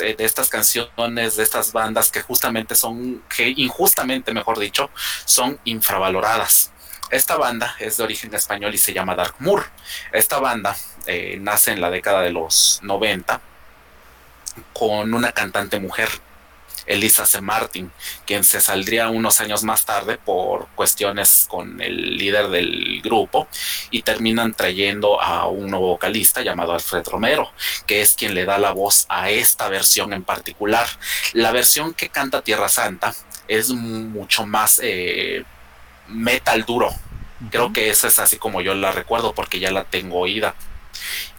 [0.00, 4.90] eh, de estas canciones, de estas bandas que justamente son, que injustamente, mejor dicho,
[5.24, 6.70] son infravaloradas.
[7.10, 9.70] Esta banda es de origen español y se llama Dark Moor.
[10.12, 10.76] Esta banda
[11.08, 13.40] eh, nace en la década de los 90
[14.72, 16.08] con una cantante mujer
[16.88, 17.40] Elisa C.
[17.40, 17.92] Martin,
[18.26, 23.46] quien se saldría unos años más tarde por cuestiones con el líder del grupo
[23.90, 27.52] y terminan trayendo a un nuevo vocalista llamado Alfred Romero,
[27.86, 30.86] que es quien le da la voz a esta versión en particular.
[31.34, 33.14] La versión que canta Tierra Santa
[33.46, 35.44] es mucho más eh,
[36.08, 36.90] metal duro.
[37.50, 40.54] Creo que esa es así como yo la recuerdo porque ya la tengo oída.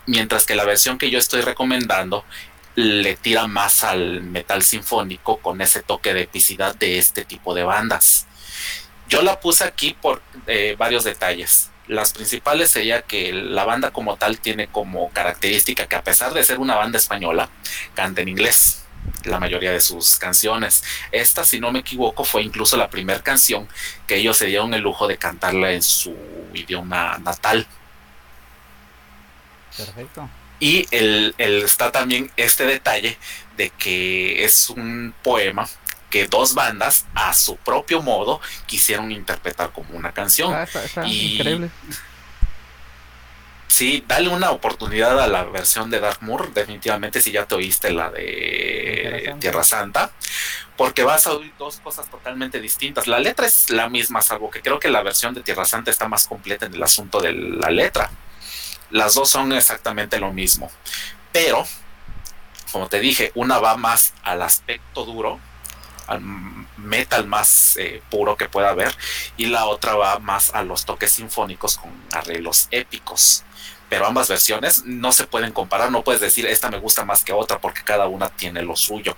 [0.06, 2.26] Mientras que la versión que yo estoy recomendando
[2.76, 7.64] le tira más al metal sinfónico con ese toque de epicidad de este tipo de
[7.64, 8.26] bandas.
[9.10, 11.72] Yo la puse aquí por eh, varios detalles.
[11.88, 16.44] Las principales sería que la banda como tal tiene como característica que a pesar de
[16.44, 17.50] ser una banda española,
[17.96, 18.84] canta en inglés
[19.26, 20.84] la mayoría de sus canciones.
[21.12, 23.68] Esta, si no me equivoco, fue incluso la primera canción
[24.08, 26.16] que ellos se dieron el lujo de cantarla en su
[26.54, 27.68] idioma natal.
[29.86, 30.30] Perfecto.
[30.60, 33.18] Y el, está también este detalle
[33.56, 35.68] de que es un poema
[36.10, 40.54] que dos bandas a su propio modo quisieron interpretar como una canción.
[40.54, 40.68] Ah,
[41.06, 41.70] increíble.
[43.68, 47.92] Sí, dale una oportunidad a la versión de Dark Moor, definitivamente si ya te oíste
[47.92, 50.12] la de Tierra Santa,
[50.76, 53.06] porque vas a oír dos cosas totalmente distintas.
[53.06, 56.08] La letra es la misma, salvo que creo que la versión de Tierra Santa está
[56.08, 58.10] más completa en el asunto de la letra.
[58.90, 60.72] Las dos son exactamente lo mismo.
[61.32, 61.66] Pero,
[62.72, 65.40] como te dije, una va más al aspecto duro,
[66.08, 66.22] al
[66.78, 68.96] metal más eh, puro que pueda haber,
[69.38, 73.44] y la otra va más a los toques sinfónicos con arreglos épicos.
[73.90, 77.34] Pero ambas versiones no se pueden comparar, no puedes decir esta me gusta más que
[77.34, 79.16] otra porque cada una tiene lo suyo.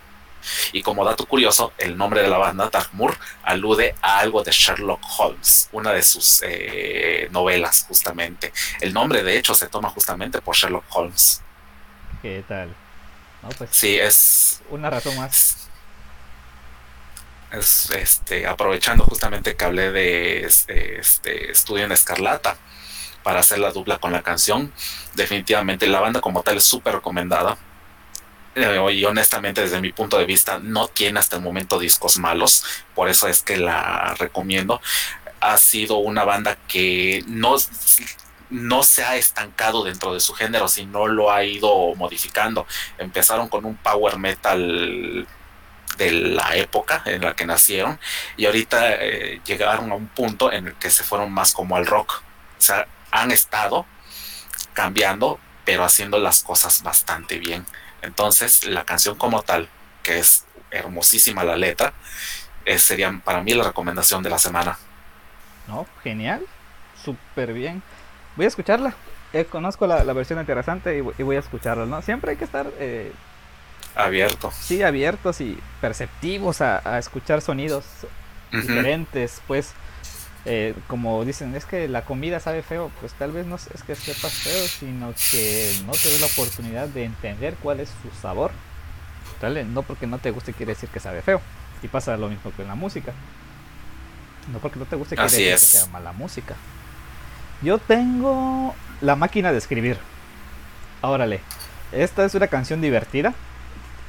[0.74, 4.52] Y como dato curioso, el nombre de la banda, Dark Moor, alude a algo de
[4.52, 8.54] Sherlock Holmes, una de sus eh, novelas, justamente.
[8.80, 11.42] El nombre, de hecho, se toma justamente por Sherlock Holmes.
[12.22, 12.76] ¿Qué tal?
[13.58, 14.62] Pues, sí, es.
[14.70, 15.58] Una razón más.
[17.52, 22.58] Es, este, aprovechando justamente que hablé de este, este estudio en Escarlata
[23.24, 24.72] para hacer la dupla con la canción.
[25.16, 27.58] Definitivamente la banda como tal es súper recomendada
[28.56, 32.64] eh, y honestamente desde mi punto de vista no tiene hasta el momento discos malos,
[32.96, 34.82] por eso es que la recomiendo.
[35.40, 37.56] Ha sido una banda que no,
[38.50, 42.68] no se ha estancado dentro de su género, sino lo ha ido modificando.
[42.98, 45.28] Empezaron con un power metal
[45.98, 48.00] de la época en la que nacieron
[48.38, 51.86] y ahorita eh, llegaron a un punto en el que se fueron más como al
[51.86, 52.22] rock.
[52.58, 53.86] O sea, han estado
[54.74, 57.66] cambiando, pero haciendo las cosas bastante bien.
[58.02, 59.70] Entonces, la canción como tal,
[60.04, 61.94] que es hermosísima la letra,
[62.78, 64.78] sería para mí la recomendación de la semana.
[65.68, 66.46] No, genial,
[67.04, 67.82] súper bien.
[68.36, 68.96] Voy a escucharla.
[69.34, 72.02] Eh, conozco la, versión interesante y, voy a escucharla, ¿no?
[72.02, 72.68] Siempre hay que estar...
[72.80, 73.12] Eh,
[73.96, 74.54] abiertos.
[74.56, 77.86] Sí, abiertos y perceptivos a, escuchar sonidos
[78.52, 79.74] diferentes, pues
[80.46, 83.96] eh, como dicen, es que la comida sabe feo, pues tal vez no es que
[83.96, 88.52] sepas feo, sino que no te da la oportunidad de entender cuál es su sabor.
[89.74, 91.42] No porque no te guste quiere decir que sabe feo.
[91.82, 93.12] Y pasa lo mismo que en la música.
[94.52, 96.56] No porque no te guste quiere decir que sea mala música.
[97.64, 99.98] Yo tengo la máquina de escribir.
[101.02, 101.42] Órale,
[101.92, 103.34] esta es una canción divertida.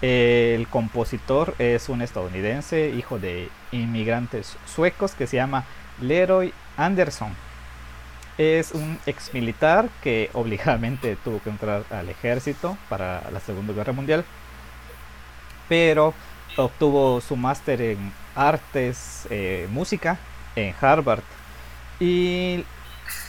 [0.02, 5.64] El compositor es un estadounidense, hijo de inmigrantes suecos, que se llama
[6.02, 7.34] Leroy Anderson.
[8.38, 13.92] Es un ex militar que obligadamente tuvo que entrar al ejército para la Segunda Guerra
[13.92, 14.24] Mundial,
[15.68, 16.14] pero
[16.56, 20.18] obtuvo su máster en artes, eh, música
[20.56, 21.22] en Harvard.
[22.00, 22.64] Y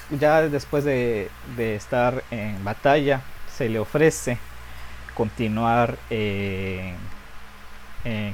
[0.09, 3.21] ya después de, estar en batalla
[3.55, 4.37] se le ofrece
[5.15, 5.97] continuar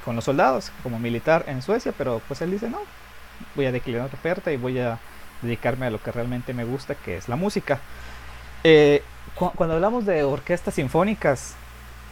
[0.04, 2.80] con los soldados como militar en Suecia, pero pues él dice no,
[3.56, 5.00] voy a declinar oferta y voy a
[5.42, 7.80] dedicarme a lo que realmente me gusta, que es la música.
[8.64, 9.04] Eh,
[9.36, 11.56] cuando hablamos de orquestas sinfónicas,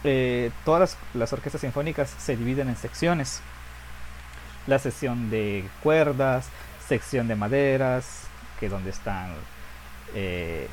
[0.04, 3.42] eh, todas las, orquestas sinfónicas se dividen en secciones.
[4.66, 6.48] La sección de cuerdas,
[6.86, 8.24] sección de maderas,
[8.58, 9.34] que es donde están
[10.14, 10.68] eh,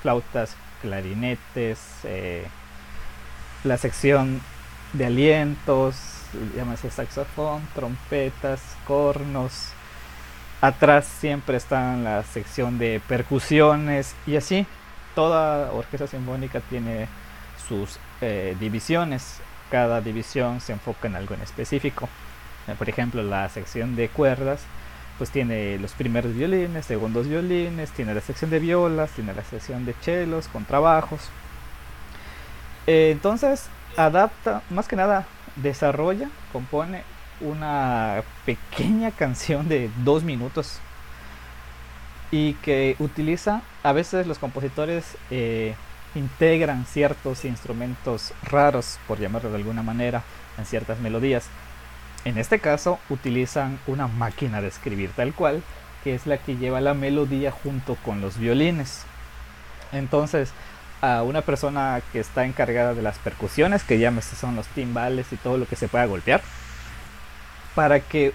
[0.00, 1.78] flautas, clarinetes,
[3.62, 4.40] la sección
[4.92, 6.21] de alientos,
[6.56, 9.68] llámese saxofón, trompetas, cornos.
[10.60, 14.66] Atrás siempre está la sección de percusiones y así.
[15.14, 17.08] Toda orquesta sinfónica tiene
[17.68, 19.40] sus eh, divisiones.
[19.70, 22.08] Cada división se enfoca en algo en específico.
[22.68, 24.60] Eh, por ejemplo, la sección de cuerdas
[25.18, 29.84] pues tiene los primeros violines, segundos violines, tiene la sección de violas, tiene la sección
[29.84, 31.20] de chelos, contrabajos.
[32.86, 35.26] Eh, entonces, adapta, más que nada,
[35.56, 37.02] desarrolla, compone
[37.40, 40.78] una pequeña canción de dos minutos
[42.30, 45.74] y que utiliza, a veces los compositores eh,
[46.14, 50.22] integran ciertos instrumentos raros, por llamarlo de alguna manera,
[50.58, 51.46] en ciertas melodías.
[52.24, 55.62] En este caso utilizan una máquina de escribir tal cual,
[56.04, 59.04] que es la que lleva la melodía junto con los violines.
[59.92, 60.52] Entonces,
[61.02, 65.36] a una persona que está encargada de las percusiones, que ya son los timbales y
[65.36, 66.40] todo lo que se pueda golpear,
[67.74, 68.32] para que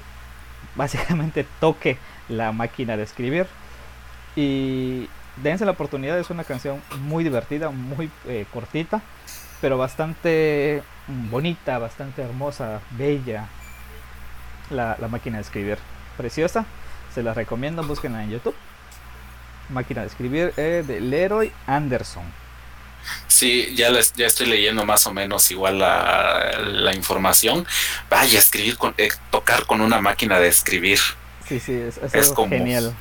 [0.76, 1.97] básicamente toque
[2.30, 3.47] la máquina de escribir.
[4.36, 9.01] Y dense la oportunidad, es una canción muy divertida, muy eh, cortita,
[9.61, 13.47] pero bastante bonita, bastante hermosa, bella.
[14.70, 15.78] La, máquina de escribir,
[16.18, 16.65] preciosa,
[17.15, 18.55] se la recomiendo, búsquenla en YouTube.
[19.70, 22.26] Máquina de escribir eh, de Leroy Anderson.
[23.28, 27.68] Sí, ya, ya estoy leyendo más o menos igual la, información.
[28.10, 30.99] Vaya, escribir con, eh, tocar con una máquina de escribir.
[31.47, 31.80] Sí, sí,
[32.14, 32.95] es, como, genial.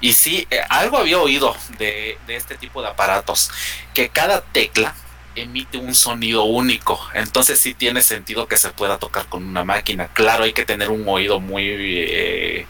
[0.00, 3.50] Y sí, eh, algo había oído de, de, este tipo de aparatos,
[3.94, 4.94] que cada tecla
[5.40, 6.98] emite un sonido único.
[7.14, 10.08] Entonces sí tiene sentido que se pueda tocar con una máquina.
[10.08, 12.66] Claro, hay que tener un oído muy, eh,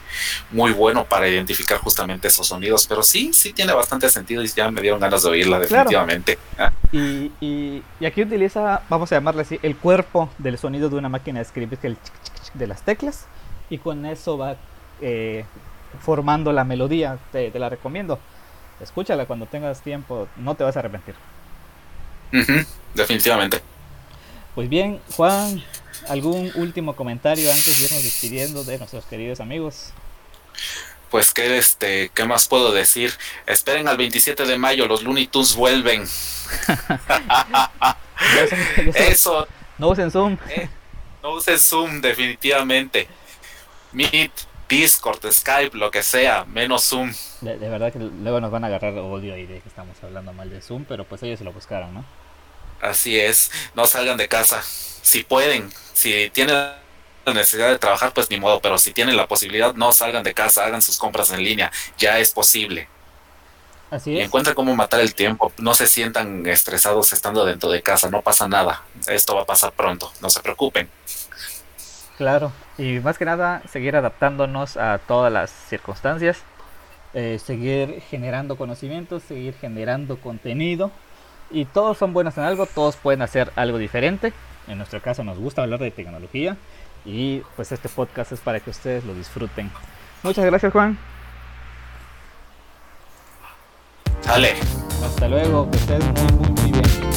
[0.50, 4.70] muy bueno para identificar justamente esos sonidos, pero sí, sí tiene bastante sentido y ya
[4.70, 6.38] me dieron ganas de oírla definitivamente.
[6.58, 6.72] Ah.
[6.92, 11.38] Y, y, aquí utiliza, vamos a llamarle así, el cuerpo del sonido de una máquina
[11.38, 11.98] de escribir, que el
[12.54, 13.26] de las teclas,
[13.70, 14.56] y con eso va
[15.00, 15.44] eh,
[16.00, 17.18] formando la melodía.
[17.32, 18.18] te la recomiendo.
[18.80, 21.14] Escúchala cuando tengas tiempo, no te vas a arrepentir
[22.94, 23.60] definitivamente.
[24.54, 25.62] Pues bien, Juan,
[26.08, 29.92] ¿algún último comentario antes de irnos despidiendo de nuestros queridos amigos?
[31.10, 33.12] Pues que este, ¿qué más puedo decir?
[33.46, 36.02] Esperen al 27 de mayo, los Looney Tunes vuelven.
[38.94, 39.46] Eso.
[39.78, 40.36] No usen Zoom.
[40.50, 40.68] Eh,
[41.22, 43.08] no usen Zoom, definitivamente.
[43.92, 44.32] Meet,
[44.68, 47.12] Discord, Skype, lo que sea, menos Zoom.
[47.40, 50.50] De, verdad que luego nos van a agarrar odio ahí de que estamos hablando mal
[50.50, 52.04] de Zoom, pero pues ellos se lo buscaron, ¿no?
[52.80, 54.62] Así es, no salgan de casa.
[54.62, 56.78] Si pueden, si tienen la
[57.34, 60.64] necesidad de trabajar, pues ni modo, pero si tienen la posibilidad, no salgan de casa,
[60.64, 62.88] hagan sus compras en línea, ya es posible.
[63.90, 64.18] Así es.
[64.18, 68.20] Y encuentren cómo matar el tiempo, no se sientan estresados estando dentro de casa, no
[68.20, 70.90] pasa nada, esto va a pasar pronto, no se preocupen.
[72.18, 76.42] Claro, y más que nada seguir adaptándonos a todas las circunstancias,
[77.14, 80.90] eh, seguir generando conocimientos, seguir generando contenido.
[81.52, 84.32] Y todos son buenos en algo, todos pueden hacer algo diferente.
[84.66, 86.56] En nuestro caso nos gusta hablar de tecnología
[87.04, 89.70] y pues este podcast es para que ustedes lo disfruten.
[90.24, 90.98] Muchas gracias Juan.
[94.26, 94.54] Dale.
[95.04, 97.07] Hasta luego, que estés muy muy muy bien.